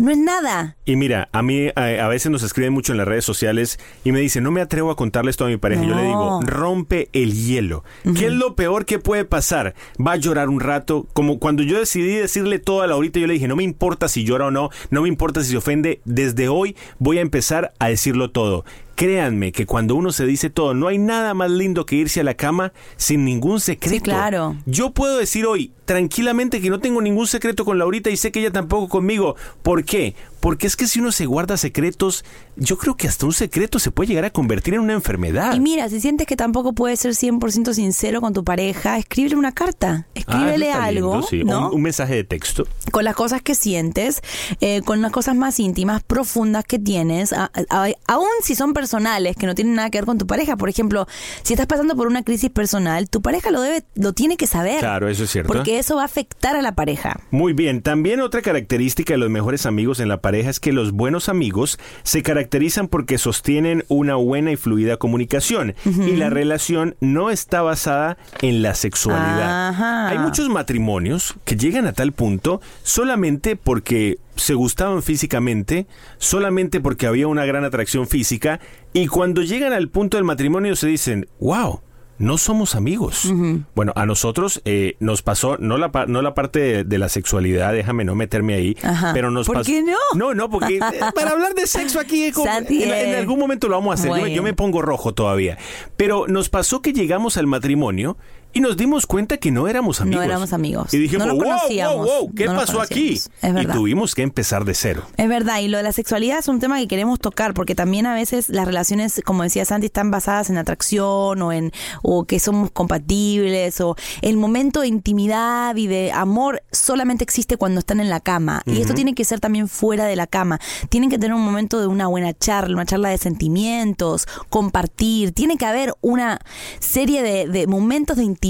no 0.01 0.12
es 0.12 0.17
nada. 0.17 0.75
Y 0.86 0.96
mira, 0.96 1.29
a 1.31 1.41
mí 1.41 1.67
a, 1.75 1.81
a 1.81 2.08
veces 2.08 2.31
nos 2.31 2.43
escriben 2.43 2.74
mucho 2.74 2.91
en 2.91 2.98
las 2.98 3.08
redes 3.08 3.24
sociales 3.24 3.79
y 4.03 4.12
me 4.12 4.20
dicen, 4.20 4.43
no 4.43 4.51
me 4.51 4.62
atrevo 4.62 4.91
a 4.91 4.96
contarles 4.96 5.38
todo 5.38 5.48
a 5.48 5.51
mi 5.51 5.58
pareja. 5.58 5.84
Yo 5.84 5.96
le 5.96 6.03
digo, 6.03 6.39
No. 6.41 6.48
rompe 6.48 7.10
el 7.13 7.34
hielo. 7.34 7.84
¿Qué 8.17 8.27
es 8.27 8.34
lo 8.34 8.55
peor 8.55 8.86
que 8.86 9.00
puede 9.00 9.25
pasar? 9.25 9.75
Va 10.05 10.13
a 10.13 10.17
llorar 10.17 10.50
un 10.50 10.60
rato. 10.60 11.08
Como 11.13 11.39
cuando 11.39 11.63
yo 11.63 11.79
decidí 11.79 12.15
decirle 12.15 12.60
todo 12.60 12.81
a 12.81 12.88
Laurita, 12.88 13.20
yo 13.20 13.27
le 13.27 13.34
dije, 13.34 13.48
no 13.48 13.55
me 13.55 13.63
importa 13.63 14.08
si 14.08 14.24
llora 14.24 14.48
o 14.48 14.51
no, 14.51 14.70
no 14.89 15.01
me 15.03 15.08
importa 15.08 15.43
si 15.43 15.51
se 15.51 15.58
ofende. 15.58 16.01
Desde 16.05 16.50
hoy 16.50 16.75
voy 17.00 17.20
a 17.20 17.22
empezar 17.22 17.74
a 17.79 17.89
decirlo 17.89 18.31
todo. 18.31 18.65
Créanme 19.01 19.51
que 19.51 19.65
cuando 19.65 19.96
uno 19.96 20.12
se 20.12 20.27
dice 20.27 20.51
todo, 20.51 20.75
no 20.75 20.88
hay 20.88 21.00
nada 21.00 21.34
más 21.34 21.50
lindo 21.50 21.88
que 21.88 21.96
irse 21.96 22.20
a 22.20 22.24
la 22.24 22.36
cama 22.36 22.72
sin 22.98 23.25
ningún 23.25 23.60
secreto. 23.60 23.96
Sí, 23.96 24.00
claro. 24.00 24.58
Yo 24.67 24.91
puedo 24.91 25.17
decir 25.17 25.48
hoy 25.48 25.72
tranquilamente 25.86 26.62
que 26.62 26.70
no 26.70 26.79
tengo 26.79 27.01
ningún 27.01 27.25
secreto 27.25 27.65
con 27.65 27.79
Laurita 27.79 28.12
y 28.12 28.15
sé 28.17 28.31
que 28.31 28.41
ella 28.41 28.51
tampoco 28.51 28.89
conmigo. 28.89 29.36
¿Por 29.63 29.86
qué? 29.86 30.13
Porque 30.42 30.68
es 30.68 30.76
que 30.76 30.88
si 30.88 31.00
uno 31.00 31.12
se 31.14 31.26
guarda 31.26 31.56
secretos, 31.56 32.26
yo 32.58 32.78
creo 32.78 32.98
que 32.98 33.08
hasta 33.08 33.26
un 33.26 33.32
secreto 33.34 33.80
se 33.80 33.92
puede 33.92 34.08
llegar 34.10 34.26
a 34.26 34.30
convertir 34.32 34.74
en 34.74 34.82
una 34.82 34.94
enfermedad. 34.94 35.54
Y 35.56 35.60
mira, 35.62 35.88
si 35.88 36.02
sientes 36.02 36.28
que 36.28 36.36
tampoco 36.36 36.74
puedes 36.74 37.00
ser 37.00 37.12
100% 37.14 37.74
sincero 37.74 38.20
con 38.22 38.34
tu 38.34 38.44
pareja, 38.44 38.98
escríbele 38.98 39.36
una 39.36 39.54
carta. 39.54 40.08
Ah, 40.08 40.12
Escríbele 40.16 40.70
está 40.70 40.84
algo, 40.84 41.12
lindo, 41.14 41.28
sí. 41.28 41.44
¿no? 41.44 41.70
un, 41.70 41.76
un 41.76 41.82
mensaje 41.84 42.16
de 42.16 42.24
texto. 42.24 42.68
con 42.92 43.04
las 43.06 43.16
cosas 43.16 43.42
que 43.42 43.56
sientes, 43.56 44.22
eh, 44.62 44.82
con 44.82 45.02
las 45.02 45.12
cosas 45.12 45.36
más 45.36 45.60
íntimas, 45.60 46.02
profundas 46.04 46.66
que 46.66 46.80
tienes, 46.80 47.34
a- 47.34 47.52
a- 47.70 47.88
aún 48.08 48.28
si 48.44 48.56
son 48.56 48.74
personales, 48.74 49.36
que 49.38 49.46
no 49.46 49.54
tienen 49.56 49.76
nada 49.76 49.90
que 49.92 50.00
ver 50.00 50.06
con 50.06 50.18
tu 50.18 50.26
pareja. 50.28 50.58
Por 50.58 50.70
ejemplo, 50.70 51.08
si 51.44 51.54
estás 51.54 51.68
pasando 51.68 51.96
por 51.96 52.08
una 52.08 52.24
crisis 52.24 52.50
personal, 52.50 53.10
tu 53.10 53.22
pareja 53.22 53.52
lo 53.52 53.62
debe, 53.62 53.84
lo 53.94 54.14
tiene 54.14 54.38
que 54.38 54.48
saber. 54.48 54.80
Claro, 54.80 55.08
eso 55.08 55.24
es 55.26 55.30
cierto. 55.30 55.54
Porque 55.54 55.78
eso 55.78 55.98
va 55.98 56.02
a 56.02 56.06
afectar 56.06 56.56
a 56.56 56.64
la 56.64 56.74
pareja. 56.74 57.20
Muy 57.30 57.54
bien, 57.54 57.84
también 57.84 58.22
otra 58.22 58.42
característica 58.42 59.14
de 59.14 59.20
los 59.20 59.30
mejores 59.30 59.68
amigos 59.68 60.00
en 60.00 60.08
la 60.10 60.18
pareja 60.20 60.31
es 60.36 60.60
que 60.60 60.72
los 60.72 60.92
buenos 60.92 61.30
amigos 61.30 61.80
se 62.04 62.24
caracterizan 62.24 62.88
porque 62.88 63.18
sostienen 63.18 63.84
una 63.88 64.16
buena 64.16 64.52
y 64.52 64.56
fluida 64.56 64.98
comunicación 64.98 65.76
y 65.86 66.16
la 66.16 66.30
relación 66.30 66.96
no 67.00 67.30
está 67.30 67.62
basada 67.62 68.18
en 68.42 68.62
la 68.62 68.76
sexualidad. 68.76 69.70
Ajá. 69.70 70.10
Hay 70.10 70.18
muchos 70.20 70.50
matrimonios 70.50 71.36
que 71.46 71.56
llegan 71.56 71.88
a 71.88 71.94
tal 71.94 72.12
punto 72.12 72.62
solamente 72.84 73.56
porque 73.56 74.18
se 74.36 74.54
gustaban 74.54 75.04
físicamente, 75.04 75.88
solamente 76.18 76.80
porque 76.80 77.08
había 77.08 77.28
una 77.28 77.46
gran 77.46 77.64
atracción 77.64 78.08
física 78.08 78.60
y 78.94 79.08
cuando 79.08 79.42
llegan 79.42 79.74
al 79.74 79.90
punto 79.90 80.18
del 80.18 80.24
matrimonio 80.24 80.76
se 80.76 80.88
dicen, 80.88 81.28
wow. 81.40 81.82
No 82.22 82.38
somos 82.38 82.75
amigos. 82.75 83.32
Bueno, 83.75 83.94
a 83.96 84.06
nosotros 84.06 84.62
eh, 84.66 84.96
nos 85.00 85.22
pasó, 85.22 85.58
no 85.58 85.78
la, 85.78 85.92
no 86.08 86.22
la 86.22 86.34
parte 86.34 86.60
de, 86.60 86.84
de 86.84 86.98
la 86.98 87.10
sexualidad, 87.10 87.74
déjame 87.74 88.04
no 88.06 88.16
meterme 88.16 88.54
ahí, 88.54 88.78
Ajá. 88.84 89.12
pero 89.13 89.32
nos 89.32 89.48
¿Por 89.48 89.58
pasó. 89.58 89.72
qué 89.72 89.82
no? 89.82 89.98
No, 90.16 90.34
no, 90.34 90.50
porque 90.50 90.78
eh, 90.78 90.80
para 91.16 91.32
hablar 91.32 91.54
de 91.56 91.66
sexo 91.68 92.00
aquí, 92.00 92.25
eh, 92.25 92.32
como- 92.32 92.48
en, 92.50 92.66
en 92.92 93.16
algún 93.16 93.40
momento 93.40 93.68
lo 93.68 93.75
vamos 93.75 93.92
a 93.92 93.94
hacer. 94.12 94.28
Yo 94.32 94.44
me 94.44 94.54
pongo 94.54 94.82
rojo 94.82 95.13
todavía. 95.13 95.58
Pero 95.98 96.25
nos 96.28 96.50
pasó 96.50 96.82
que 96.82 96.94
llegamos 96.94 97.38
al 97.38 97.48
matrimonio 97.48 98.18
y 98.53 98.60
nos 98.60 98.75
dimos 98.75 99.08
cuenta 99.08 99.38
que 99.38 99.51
no 99.51 99.67
éramos 99.67 100.01
amigos. 100.01 100.20
No 100.20 100.24
éramos 100.24 100.53
amigos. 100.53 100.93
Y 100.93 100.98
dijimos, 100.98 101.27
No 101.27 101.36
wow, 101.36 102.05
wow, 102.05 102.34
¿qué 102.36 102.46
No 102.46 102.55
pasó 102.55 102.81
aquí? 102.81 103.20
Y 103.41 103.65
tuvimos 103.67 104.13
que 104.13 104.24
empezar 104.24 104.65
de 104.65 104.74
cero. 104.74 105.03
Es 105.17 105.29
verdad, 105.29 105.60
y 105.60 105.67
lo 105.70 105.77
de 105.77 105.84
la 105.84 105.93
sexualidad 105.93 106.39
es 106.39 106.48
un 106.48 106.60
tema 106.60 106.77
que 106.79 106.88
queremos 106.88 107.20
tocar, 107.20 107.53
porque 107.53 107.75
también 107.75 108.05
a 108.05 108.13
veces 108.13 108.50
las 108.50 108.65
relaciones, 108.65 109.22
como 109.25 109.43
decía 109.43 109.63
Santi, 109.63 109.86
están 109.86 110.12
basadas 110.12 110.50
en 110.50 110.58
atracción 110.58 111.41
o 111.41 111.53
en 111.53 111.72
o 112.01 112.25
que 112.25 112.39
somos 112.39 112.72
compatibles 112.72 113.79
o 113.79 113.96
el 114.22 114.38
momento 114.38 114.81
de 114.81 114.88
intimidad 114.88 115.75
y 115.75 115.88
de 115.88 116.12
amor 116.12 116.62
solamente 116.72 117.24
existe 117.24 117.58
cuando 117.58 117.79
están 117.79 118.00
en 118.00 118.10
la 118.10 118.20
cama. 118.20 118.63
Y 118.65 118.81
esto 118.81 118.93
tiene 118.93 119.15
que 119.15 119.24
ser 119.24 119.39
también 119.39 119.67
fuera 119.67 120.05
de 120.05 120.15
la 120.15 120.27
cama. 120.27 120.60
Tienen 120.89 121.10
que 121.10 121.17
tener 121.17 121.34
un 121.34 121.43
momento 121.43 121.79
de 121.79 121.88
una 121.88 122.08
buena 122.08 122.34
charla, 122.34 122.75
una 122.75 122.86
charla 122.86 123.10
de 123.10 123.17
sentimientos, 123.17 124.27
compartir. 124.50 125.31
Tiene 125.31 125.58
que 125.58 125.65
haber 125.65 125.93
una 126.01 126.40
serie 126.79 127.24
de, 127.24 127.48
de 127.48 127.68
momentos 127.68 128.18
de 128.18 128.24
intimidad 128.24 128.41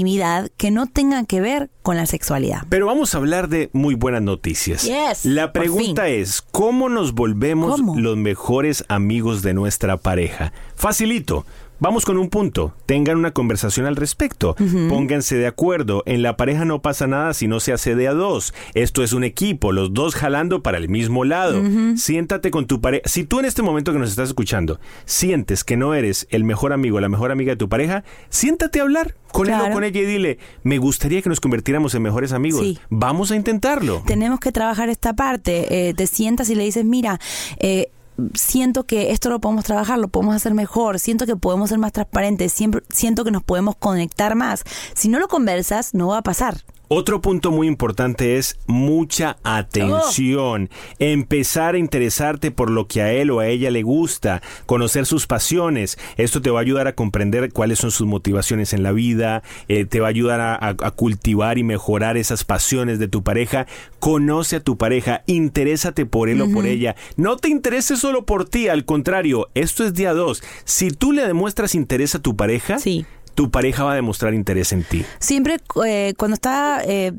que 0.56 0.70
no 0.70 0.86
tengan 0.86 1.26
que 1.26 1.40
ver 1.40 1.70
con 1.82 1.96
la 1.96 2.06
sexualidad. 2.06 2.62
Pero 2.70 2.86
vamos 2.86 3.14
a 3.14 3.18
hablar 3.18 3.48
de 3.48 3.68
muy 3.74 3.94
buenas 3.94 4.22
noticias. 4.22 4.84
Yes, 4.84 5.24
La 5.26 5.52
pregunta 5.52 6.08
es, 6.08 6.40
¿cómo 6.40 6.88
nos 6.88 7.12
volvemos 7.12 7.76
¿Cómo? 7.76 7.98
los 7.98 8.16
mejores 8.16 8.84
amigos 8.88 9.42
de 9.42 9.52
nuestra 9.52 9.98
pareja? 9.98 10.52
Facilito. 10.76 11.44
Vamos 11.82 12.04
con 12.04 12.16
un 12.16 12.28
punto. 12.28 12.72
Tengan 12.86 13.16
una 13.16 13.32
conversación 13.32 13.86
al 13.86 13.96
respecto. 13.96 14.54
Pónganse 14.88 15.34
de 15.34 15.48
acuerdo. 15.48 16.04
En 16.06 16.22
la 16.22 16.36
pareja 16.36 16.64
no 16.64 16.80
pasa 16.80 17.08
nada 17.08 17.34
si 17.34 17.48
no 17.48 17.58
se 17.58 17.72
hace 17.72 17.96
de 17.96 18.06
a 18.06 18.14
dos. 18.14 18.54
Esto 18.74 19.02
es 19.02 19.12
un 19.12 19.24
equipo, 19.24 19.72
los 19.72 19.92
dos 19.92 20.14
jalando 20.14 20.62
para 20.62 20.78
el 20.78 20.88
mismo 20.88 21.24
lado. 21.24 21.60
Siéntate 21.96 22.52
con 22.52 22.68
tu 22.68 22.80
pareja. 22.80 23.02
Si 23.08 23.24
tú 23.24 23.40
en 23.40 23.46
este 23.46 23.62
momento 23.62 23.92
que 23.92 23.98
nos 23.98 24.10
estás 24.10 24.28
escuchando 24.28 24.78
sientes 25.06 25.64
que 25.64 25.76
no 25.76 25.92
eres 25.94 26.28
el 26.30 26.44
mejor 26.44 26.72
amigo 26.72 26.98
o 26.98 27.00
la 27.00 27.08
mejor 27.08 27.32
amiga 27.32 27.50
de 27.50 27.56
tu 27.56 27.68
pareja, 27.68 28.04
siéntate 28.28 28.78
a 28.78 28.82
hablar 28.82 29.16
con 29.32 29.50
él 29.50 29.60
o 29.60 29.72
con 29.72 29.82
ella 29.82 30.02
y 30.02 30.04
dile, 30.04 30.38
me 30.62 30.78
gustaría 30.78 31.20
que 31.20 31.30
nos 31.30 31.40
convirtiéramos 31.40 31.96
en 31.96 32.02
mejores 32.02 32.32
amigos. 32.32 32.60
Sí. 32.60 32.78
Vamos 32.90 33.32
a 33.32 33.34
intentarlo. 33.34 34.04
tenemos 34.06 34.38
que 34.38 34.52
trabajar 34.52 34.88
esta 34.88 35.14
parte. 35.14 35.88
Eh, 35.88 35.94
te 35.94 36.06
sientas 36.06 36.48
y 36.48 36.54
le 36.54 36.62
dices, 36.62 36.84
mira, 36.84 37.18
eh, 37.58 37.90
siento 38.34 38.84
que 38.84 39.12
esto 39.12 39.30
lo 39.30 39.40
podemos 39.40 39.64
trabajar, 39.64 39.98
lo 39.98 40.08
podemos 40.08 40.36
hacer 40.36 40.54
mejor, 40.54 40.98
siento 40.98 41.26
que 41.26 41.36
podemos 41.36 41.70
ser 41.70 41.78
más 41.78 41.92
transparentes, 41.92 42.52
siempre, 42.52 42.82
siento 42.90 43.24
que 43.24 43.30
nos 43.30 43.42
podemos 43.42 43.76
conectar 43.76 44.34
más. 44.34 44.64
Si 44.94 45.08
no 45.08 45.18
lo 45.18 45.28
conversas, 45.28 45.94
no 45.94 46.08
va 46.08 46.18
a 46.18 46.22
pasar. 46.22 46.62
Otro 46.94 47.22
punto 47.22 47.50
muy 47.50 47.68
importante 47.68 48.36
es 48.36 48.58
mucha 48.66 49.38
atención. 49.44 50.68
Empezar 50.98 51.74
a 51.74 51.78
interesarte 51.78 52.50
por 52.50 52.70
lo 52.70 52.86
que 52.86 53.00
a 53.00 53.12
él 53.14 53.30
o 53.30 53.40
a 53.40 53.46
ella 53.46 53.70
le 53.70 53.82
gusta, 53.82 54.42
conocer 54.66 55.06
sus 55.06 55.26
pasiones. 55.26 55.98
Esto 56.18 56.42
te 56.42 56.50
va 56.50 56.58
a 56.58 56.62
ayudar 56.62 56.88
a 56.88 56.94
comprender 56.94 57.50
cuáles 57.50 57.78
son 57.78 57.92
sus 57.92 58.06
motivaciones 58.06 58.74
en 58.74 58.82
la 58.82 58.92
vida, 58.92 59.42
eh, 59.68 59.86
te 59.86 60.00
va 60.00 60.08
a 60.08 60.10
ayudar 60.10 60.40
a, 60.40 60.54
a- 60.54 60.68
a 60.82 60.90
cultivar 60.90 61.56
y 61.56 61.64
mejorar 61.64 62.18
esas 62.18 62.44
pasiones 62.44 62.98
de 62.98 63.08
tu 63.08 63.22
pareja. 63.22 63.66
Conoce 63.98 64.56
a 64.56 64.60
tu 64.60 64.76
pareja, 64.76 65.22
interésate 65.26 66.04
por 66.04 66.28
él 66.28 66.42
o 66.42 66.50
por 66.50 66.66
ella. 66.66 66.94
No 67.16 67.38
te 67.38 67.48
intereses 67.48 68.00
solo 68.00 68.26
por 68.26 68.46
ti, 68.46 68.68
al 68.68 68.84
contrario, 68.84 69.48
esto 69.54 69.82
es 69.84 69.94
día 69.94 70.12
dos. 70.12 70.42
Si 70.64 70.90
tú 70.90 71.12
le 71.12 71.26
demuestras 71.26 71.74
interés 71.74 72.14
a 72.14 72.18
tu 72.20 72.36
pareja, 72.36 72.78
Sí. 72.78 73.06
Tu 73.42 73.50
pareja 73.50 73.84
va 73.84 73.92
a 73.92 73.94
demostrar 73.94 74.34
interés 74.34 74.72
en 74.72 74.84
ti. 74.84 75.04
Siempre 75.18 75.56
eh, 75.86 76.14
cuando 76.16 76.34
estaba 76.34 76.80
eh, 76.84 77.12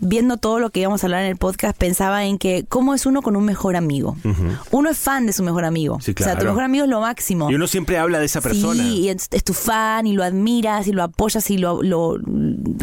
viendo 0.00 0.36
todo 0.36 0.58
lo 0.58 0.70
que 0.70 0.80
íbamos 0.80 1.02
a 1.02 1.06
hablar 1.06 1.22
en 1.24 1.30
el 1.30 1.36
podcast, 1.36 1.76
pensaba 1.78 2.24
en 2.24 2.38
que 2.38 2.64
cómo 2.68 2.94
es 2.94 3.06
uno 3.06 3.22
con 3.22 3.36
un 3.36 3.44
mejor 3.44 3.76
amigo. 3.76 4.16
Uno 4.70 4.90
es 4.90 4.98
fan 4.98 5.26
de 5.26 5.32
su 5.32 5.42
mejor 5.42 5.64
amigo. 5.64 5.98
Sí, 6.00 6.14
O 6.18 6.22
sea, 6.22 6.38
tu 6.38 6.46
mejor 6.46 6.62
amigo 6.62 6.84
es 6.84 6.90
lo 6.90 7.00
máximo. 7.00 7.50
Y 7.50 7.54
uno 7.54 7.66
siempre 7.66 7.98
habla 7.98 8.18
de 8.18 8.26
esa 8.26 8.40
persona. 8.40 8.82
Sí, 8.82 9.00
y 9.00 9.08
es, 9.10 9.28
es 9.30 9.44
tu 9.44 9.52
fan 9.54 10.06
y 10.06 10.12
lo 10.14 10.24
admiras 10.24 10.86
y 10.86 10.92
lo 10.92 11.02
apoyas 11.02 11.50
y 11.50 11.58
lo, 11.58 11.82
lo 11.82 12.16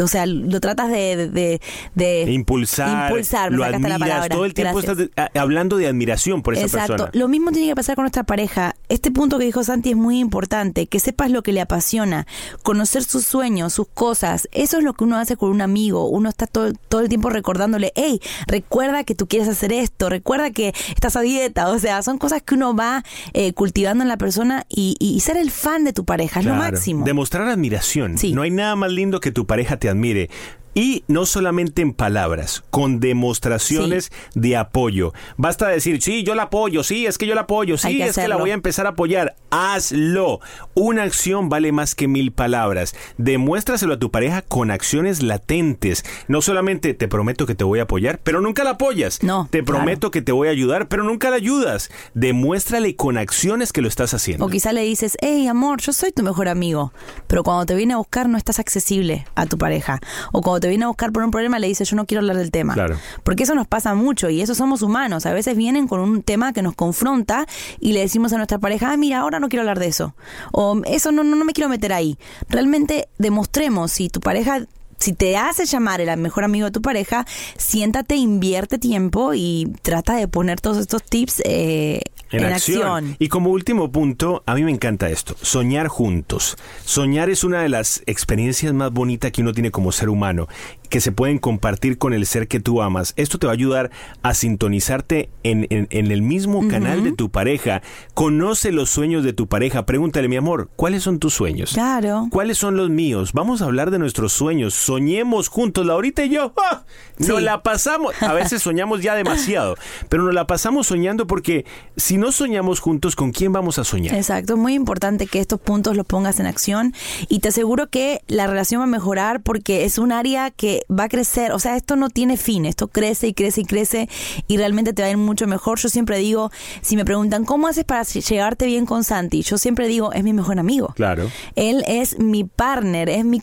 o 0.02 0.08
sea, 0.08 0.26
lo 0.26 0.60
tratas 0.60 0.90
de, 0.90 1.16
de, 1.30 1.30
de- 1.30 2.26
de 2.26 2.32
impulsar, 2.32 3.10
impulsar, 3.12 3.52
lo 3.52 3.60
la 3.60 3.68
admiras, 3.78 4.30
todo 4.30 4.46
el 4.46 4.54
tiempo 4.54 4.80
Gracias. 4.82 5.00
estás 5.10 5.30
hablando 5.36 5.78
de 5.78 5.88
admiración 5.88 6.42
por 6.42 6.54
esa 6.54 6.64
Exacto. 6.66 6.94
persona. 6.94 7.12
Lo 7.14 7.28
mismo 7.28 7.52
tiene 7.52 7.70
que 7.70 7.76
pasar 7.76 7.96
con 7.96 8.04
nuestra 8.04 8.24
pareja. 8.24 8.76
Este 8.90 9.12
punto 9.12 9.40
que 9.40 9.46
dijo 9.46 9.64
Santi 9.64 9.92
es 9.92 9.96
muy 9.96 10.20
importante, 10.20 10.88
que 10.88 11.00
sepas 11.00 11.32
lo 11.32 11.44
que 11.44 11.54
le 11.54 11.62
apasiona, 11.62 12.28
conocer 12.64 13.04
sus 13.04 13.26
sueños, 13.26 13.74
sus 13.74 13.88
cosas. 13.88 14.48
Eso 14.52 14.78
es 14.78 14.84
lo 14.84 14.94
que 14.94 15.04
uno 15.04 15.18
hace 15.18 15.38
con 15.38 15.50
un 15.50 15.62
amigo. 15.62 16.08
Uno 16.08 16.30
está 16.30 16.48
todo, 16.48 16.74
todo 16.90 17.02
el 17.02 17.10
tiempo 17.10 17.30
recordándole, 17.30 17.92
hey, 17.96 18.20
recuerda 18.48 19.04
que 19.04 19.16
tú 19.16 19.28
quieres 19.28 19.48
hacer 19.48 19.74
esto, 19.74 20.10
recuerda 20.10 20.52
que 20.52 20.74
estás 20.90 21.16
a 21.16 21.22
dieta. 21.22 21.70
O 21.70 21.80
sea, 21.80 22.02
son 22.04 22.18
cosas 22.18 22.42
que 22.42 22.56
uno 22.56 22.76
va 22.76 23.04
eh, 23.34 23.54
cultivando 23.54 24.04
en 24.04 24.08
la 24.08 24.18
persona 24.18 24.66
y, 24.70 24.96
y 25.00 25.20
ser 25.22 25.38
el 25.38 25.52
fan 25.52 25.84
de 25.84 25.94
tu 25.94 26.06
pareja 26.06 26.40
es 26.40 26.46
lo 26.46 26.56
máximo. 26.56 27.06
Demostrar 27.06 27.48
admiración. 27.48 28.18
Sí. 28.18 28.34
No 28.34 28.42
hay 28.42 28.52
nada 28.52 28.76
más 28.76 28.92
lindo 28.92 29.20
que 29.20 29.32
tu 29.32 29.46
pareja 29.46 29.78
te 29.78 29.90
admire. 29.90 30.30
Y 30.78 31.06
no 31.08 31.26
solamente 31.26 31.82
en 31.82 31.94
palabras, 31.94 32.64
con 32.70 33.00
demostraciones 33.00 34.12
de 34.34 34.58
apoyo. 34.58 35.14
Basta 35.38 35.70
decir, 35.70 36.02
sí, 36.02 36.24
yo 36.24 36.36
la 36.36 36.44
apoyo, 36.44 36.84
sí, 36.84 37.06
es 37.06 37.18
que 37.18 37.26
yo 37.26 37.34
la 37.34 37.42
apoyo, 37.42 37.78
sí, 37.78 38.02
es 38.02 38.16
que 38.16 38.28
la 38.28 38.36
voy 38.36 38.52
a 38.52 38.56
empezar 38.56 38.86
a 38.86 38.90
apoyar. 38.90 39.38
Hazlo. 39.52 40.42
Una 40.74 41.04
acción 41.04 41.48
vale 41.48 41.72
más 41.72 41.96
que 41.96 42.10
mil 42.10 42.34
palabras. 42.34 42.94
Demuéstraselo 43.18 43.94
a 43.94 44.00
tu 44.00 44.12
pareja 44.12 44.42
con 44.42 44.70
acciones 44.70 45.24
latentes. 45.24 46.04
No 46.28 46.42
solamente 46.42 46.94
te 46.94 47.08
prometo 47.08 47.46
que 47.46 47.56
te 47.56 47.64
voy 47.64 47.80
a 47.80 47.84
apoyar, 47.84 48.20
pero 48.20 48.42
nunca 48.42 48.66
la 48.66 48.72
apoyas. 48.72 49.24
No. 49.24 49.48
Te 49.50 49.64
prometo 49.64 50.12
que 50.12 50.22
te 50.22 50.34
voy 50.34 50.50
a 50.50 50.52
ayudar, 50.52 50.90
pero 50.90 51.04
nunca 51.04 51.30
la 51.30 51.38
ayudas. 51.38 51.90
Demuéstrale 52.16 52.98
con 52.98 53.18
acciones 53.18 53.72
que 53.72 53.82
lo 53.82 53.88
estás 53.88 54.14
haciendo. 54.14 54.46
O 54.46 54.50
quizá 54.50 54.74
le 54.74 54.82
dices, 54.82 55.18
hey 55.22 55.48
amor, 55.48 55.80
yo 55.80 55.94
soy 55.94 56.12
tu 56.12 56.22
mejor 56.22 56.50
amigo, 56.50 56.92
pero 57.28 57.44
cuando 57.44 57.66
te 57.66 57.76
viene 57.76 57.94
a 57.94 57.98
buscar 57.98 58.28
no 58.28 58.38
estás 58.38 58.60
accesible 58.60 59.26
a 59.36 59.46
tu 59.46 59.58
pareja. 59.58 60.02
O 60.34 60.42
cuando 60.42 60.60
te 60.60 60.65
viene 60.68 60.86
a 60.86 60.88
buscar 60.88 61.12
por 61.12 61.24
un 61.24 61.32
problema 61.32 61.60
le 61.60 61.68
dices, 61.68 61.90
yo 61.90 61.96
no 61.96 62.06
quiero 62.06 62.22
hablar 62.22 62.38
del 62.38 62.52
tema. 62.52 62.74
Claro. 62.74 62.98
Porque 63.24 63.44
eso 63.44 63.56
nos 63.56 63.68
pasa 63.68 63.94
mucho 63.96 64.30
y 64.30 64.42
eso 64.42 64.56
somos 64.56 64.82
humanos. 64.82 65.26
A 65.26 65.34
veces 65.34 65.56
vienen 65.56 65.88
con 65.88 66.00
un 66.00 66.24
tema 66.24 66.54
que 66.54 66.62
nos 66.62 66.76
confronta 66.76 67.46
y 67.80 67.94
le 67.94 68.02
decimos 68.02 68.34
a 68.34 68.38
nuestra 68.38 68.60
pareja, 68.60 68.92
ah, 68.92 68.98
mira, 68.98 69.20
ahora 69.20 69.40
no 69.40 69.50
quiero 69.50 69.62
hablar 69.62 69.80
de 69.80 69.88
eso. 69.88 70.16
O 70.52 70.82
eso 70.86 71.12
no, 71.12 71.24
no, 71.24 71.36
no 71.36 71.46
me 71.46 71.54
quiero 71.54 71.70
meter 71.70 71.94
ahí. 71.94 72.18
Realmente 72.50 73.08
demostremos 73.18 73.92
si 73.92 74.10
tu 74.10 74.20
pareja 74.20 74.66
si 74.98 75.14
te 75.14 75.38
hace 75.38 75.66
llamar 75.66 76.02
el 76.02 76.18
mejor 76.18 76.44
amigo 76.44 76.66
de 76.66 76.72
tu 76.72 76.82
pareja, 76.82 77.26
siéntate, 77.58 78.16
invierte 78.16 78.78
tiempo 78.78 79.34
y 79.34 79.72
trata 79.82 80.16
de 80.16 80.28
poner 80.28 80.62
todos 80.62 80.78
estos 80.78 81.04
tips 81.04 81.42
eh, 81.46 82.02
en, 82.32 82.46
acción. 82.46 83.16
Y 83.20 83.28
como 83.28 83.50
último 83.50 83.92
punto, 83.92 84.44
a 84.46 84.56
mí 84.56 84.64
me 84.64 84.72
encanta 84.72 85.10
esto, 85.10 85.36
soñar 85.42 85.88
juntos. 85.88 86.58
Soñar 86.84 87.30
es 87.30 87.44
una 87.44 87.62
de 87.62 87.70
las 87.70 88.04
experiencias 88.06 88.74
más 88.74 88.92
bonitas 88.92 89.32
que 89.32 89.42
uno 89.42 89.54
tiene 89.54 89.72
como 89.72 89.92
ser 89.92 90.10
humano, 90.10 90.48
que 90.90 91.02
se 91.02 91.12
pueden 91.12 91.38
compartir 91.38 91.98
con 91.98 92.14
el 92.14 92.26
ser 92.26 92.48
que 92.48 92.60
tú 92.60 92.82
amas. 92.82 93.14
Esto 93.18 93.38
te 93.40 93.48
va 93.48 93.54
a 93.54 93.56
ayudar 93.56 93.92
a 94.24 94.34
sintonizarte 94.34 95.30
en, 95.44 95.68
en, 95.70 96.12
el 96.12 96.22
mismo 96.22 96.68
canal 96.68 97.04
de 97.04 97.12
tu 97.12 97.30
pareja. 97.30 97.82
Conoce 98.14 98.72
los 98.72 98.90
sueños 98.90 99.24
de 99.24 99.34
tu 99.34 99.48
pareja. 99.48 99.86
Pregúntale, 99.86 100.28
mi 100.28 100.36
amor, 100.36 100.70
¿cuáles 100.76 101.04
son 101.04 101.20
tus 101.20 101.34
sueños? 101.34 101.74
Claro. 101.74 102.28
¿Cuáles 102.32 102.58
son 102.58 102.78
los 102.78 102.90
míos? 102.90 103.32
Vamos 103.34 103.62
a 103.62 103.66
hablar 103.66 103.92
de 103.92 104.00
nuestros 104.00 104.34
sueños. 104.34 104.74
Soñemos 104.74 105.50
juntos, 105.50 105.86
Laurita 105.86 106.24
y 106.26 106.30
yo. 106.30 106.54
¡Ah! 106.58 106.84
Nos 107.18 107.42
la 107.42 107.64
pasamos. 107.64 108.14
A 108.22 108.34
veces 108.34 108.62
soñamos 108.62 109.02
ya 109.02 109.16
demasiado, 109.16 109.76
pero 110.10 110.24
nos 110.24 110.34
la 110.34 110.48
pasamos 110.48 110.88
soñando 110.88 111.28
porque 111.28 111.66
si 111.96 112.18
no 112.18 112.32
soñamos 112.32 112.80
juntos, 112.80 113.16
¿con 113.16 113.32
quién 113.32 113.54
vamos 113.54 113.80
a 113.80 113.84
soñar? 113.84 114.16
Exacto. 114.16 114.58
Muy 114.58 114.74
importante 114.74 115.28
que 115.28 115.40
estos 115.40 115.60
puntos 115.60 115.96
los 115.96 116.06
pongas 116.06 116.40
en 116.40 116.46
acción 116.46 116.94
y 117.30 117.40
te 117.40 117.50
aseguro 117.50 117.88
que 117.88 118.22
la 118.28 118.48
relación 118.48 118.82
va 118.82 118.86
a 118.86 118.88
mejorar 118.88 119.42
porque 119.42 119.86
es 119.86 119.98
un 119.98 120.12
área 120.12 120.52
que 120.52 120.75
va 120.92 121.06
a 121.06 121.10
crecer. 121.10 121.52
O 121.52 121.60
sea, 121.60 121.76
esto 121.76 121.96
no 121.96 122.10
tiene 122.10 122.38
fin. 122.38 122.66
Esto 122.66 122.88
crece 122.88 123.28
y 123.28 123.34
crece 123.34 123.62
y 123.62 123.66
crece 123.66 124.10
y 124.48 124.58
realmente 124.58 124.94
te 124.94 125.02
va 125.02 125.08
a 125.08 125.12
ir 125.12 125.18
mucho 125.18 125.48
mejor. 125.48 125.80
Yo 125.80 125.90
siempre 125.90 126.18
digo, 126.20 126.52
si 126.82 126.96
me 126.96 127.06
preguntan, 127.06 127.46
¿cómo 127.46 127.68
haces 127.68 127.84
para 127.84 128.04
llevarte 128.04 128.66
bien 128.66 128.86
con 128.86 129.04
Santi? 129.04 129.42
Yo 129.42 129.58
siempre 129.58 129.88
digo, 129.88 130.14
es 130.14 130.24
mi 130.24 130.34
mejor 130.34 130.60
amigo. 130.60 130.94
Claro. 130.96 131.30
Él 131.56 131.84
es 131.88 132.20
mi 132.20 132.44
partner, 132.44 133.10
es 133.10 133.26
mi, 133.26 133.42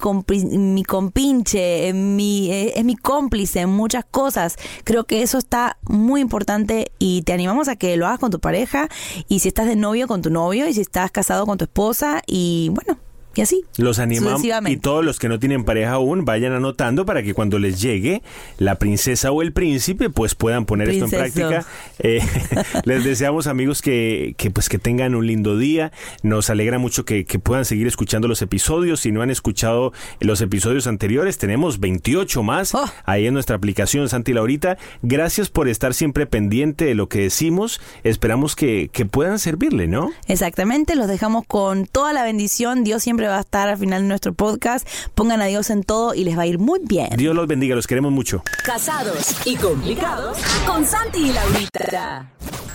mi 0.58 0.84
compinche, 0.84 1.88
es 1.88 1.94
mi, 1.94 2.50
es 2.50 2.84
mi 2.84 2.96
cómplice 2.96 3.60
en 3.60 3.70
muchas 3.70 4.04
cosas. 4.04 4.56
Creo 4.84 5.04
que 5.04 5.22
eso 5.22 5.38
está 5.38 5.78
muy 5.82 6.20
importante 6.20 6.92
y 6.98 7.22
te 7.22 7.32
animamos 7.32 7.68
a 7.68 7.76
que 7.76 7.96
lo 7.96 8.06
hagas 8.06 8.18
con 8.18 8.30
tu 8.30 8.40
pareja 8.40 8.88
y 9.28 9.40
si 9.40 9.48
estás 9.48 9.66
de 9.66 9.76
novio 9.76 10.06
con 10.06 10.22
tu 10.22 10.30
novio 10.30 10.68
y 10.68 10.74
si 10.74 10.80
estás 10.80 11.10
casado 11.10 11.46
con 11.46 11.58
tu 11.58 11.64
esposa 11.64 12.22
y 12.26 12.70
bueno, 12.70 12.98
y 13.34 13.40
así. 13.40 13.64
Los 13.76 13.98
animamos 13.98 14.42
y 14.66 14.76
todos 14.76 15.04
los 15.04 15.18
que 15.18 15.28
no 15.28 15.38
tienen 15.38 15.64
pareja 15.64 15.92
aún 15.92 16.24
vayan 16.24 16.52
anotando 16.52 17.04
para 17.06 17.22
que 17.22 17.34
cuando 17.34 17.58
les 17.58 17.80
llegue 17.80 18.22
la 18.58 18.76
princesa 18.76 19.30
o 19.30 19.42
el 19.42 19.52
príncipe 19.52 20.10
pues 20.10 20.34
puedan 20.34 20.64
poner 20.64 20.88
esto 20.88 21.04
en 21.04 21.10
práctica. 21.10 21.66
Eh, 21.98 22.20
les 22.84 23.04
deseamos 23.04 23.46
amigos 23.46 23.82
que, 23.82 24.34
que, 24.36 24.50
pues 24.50 24.68
que 24.68 24.78
tengan 24.78 25.14
un 25.14 25.26
lindo 25.26 25.56
día. 25.56 25.92
Nos 26.22 26.50
alegra 26.50 26.78
mucho 26.78 27.04
que, 27.04 27.24
que, 27.24 27.38
puedan 27.38 27.64
seguir 27.64 27.86
escuchando 27.86 28.28
los 28.28 28.42
episodios. 28.42 29.00
Si 29.00 29.12
no 29.12 29.22
han 29.22 29.30
escuchado 29.30 29.92
los 30.20 30.40
episodios 30.40 30.86
anteriores, 30.86 31.38
tenemos 31.38 31.80
28 31.80 32.42
más 32.42 32.72
Oh. 32.74 32.84
ahí 33.04 33.26
en 33.26 33.34
nuestra 33.34 33.56
aplicación 33.56 34.08
Santi 34.08 34.32
Laurita. 34.32 34.78
Gracias 35.02 35.48
por 35.48 35.68
estar 35.68 35.94
siempre 35.94 36.26
pendiente 36.26 36.84
de 36.84 36.94
lo 36.94 37.08
que 37.08 37.20
decimos. 37.20 37.80
Esperamos 38.04 38.56
que, 38.56 38.88
que 38.92 39.04
puedan 39.04 39.38
servirle, 39.38 39.86
¿no? 39.86 40.10
Exactamente, 40.28 40.94
los 40.94 41.08
dejamos 41.08 41.44
con 41.46 41.86
toda 41.86 42.12
la 42.12 42.22
bendición. 42.22 42.84
Dios 42.84 43.02
siempre 43.02 43.21
va 43.28 43.38
a 43.38 43.40
estar 43.40 43.68
al 43.68 43.76
final 43.76 44.02
de 44.02 44.08
nuestro 44.08 44.32
podcast. 44.32 44.88
Pongan 45.14 45.42
a 45.42 45.46
Dios 45.46 45.70
en 45.70 45.82
todo 45.82 46.14
y 46.14 46.24
les 46.24 46.37
va 46.37 46.42
a 46.42 46.46
ir 46.46 46.58
muy 46.58 46.80
bien. 46.82 47.11
Dios 47.16 47.35
los 47.35 47.46
bendiga, 47.46 47.74
los 47.74 47.87
queremos 47.87 48.12
mucho. 48.12 48.42
Casados 48.64 49.46
y 49.46 49.56
complicados 49.56 50.38
con 50.66 50.85
Santi 50.85 51.30
y 51.30 51.32
Laurita. 51.32 52.26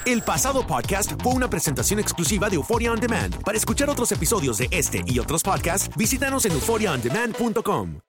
El 0.06 0.22
pasado 0.22 0.66
podcast 0.66 1.22
fue 1.22 1.34
una 1.34 1.50
presentación 1.50 2.00
exclusiva 2.00 2.50
de 2.50 2.56
Euphoria 2.56 2.94
On 2.94 3.00
Demand. 3.00 3.44
Para 3.44 3.58
escuchar 3.58 3.90
otros 3.90 4.10
episodios 4.14 4.58
de 4.58 4.70
este 4.72 5.02
y 5.06 5.20
otros 5.20 5.44
podcasts, 5.44 5.90
visítanos 5.98 6.46
en 6.46 6.54
euphoriaondemand.com. 6.54 8.00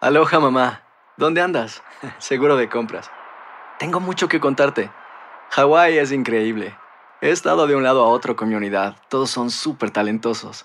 Aloha 0.00 0.40
mamá, 0.40 0.82
¿dónde 1.18 1.42
andas? 1.42 1.82
Seguro 2.18 2.56
de 2.56 2.70
compras. 2.70 3.10
Tengo 3.78 4.00
mucho 4.00 4.28
que 4.28 4.40
contarte. 4.40 4.90
Hawái 5.50 5.98
es 5.98 6.12
increíble. 6.12 6.74
He 7.20 7.30
estado 7.30 7.66
de 7.66 7.74
un 7.74 7.82
lado 7.82 8.02
a 8.02 8.08
otro 8.08 8.36
con 8.36 8.48
mi 8.48 8.54
unidad. 8.54 8.96
Todos 9.08 9.30
son 9.30 9.50
súper 9.50 9.90
talentosos. 9.90 10.64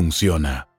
funciona. 0.00 0.69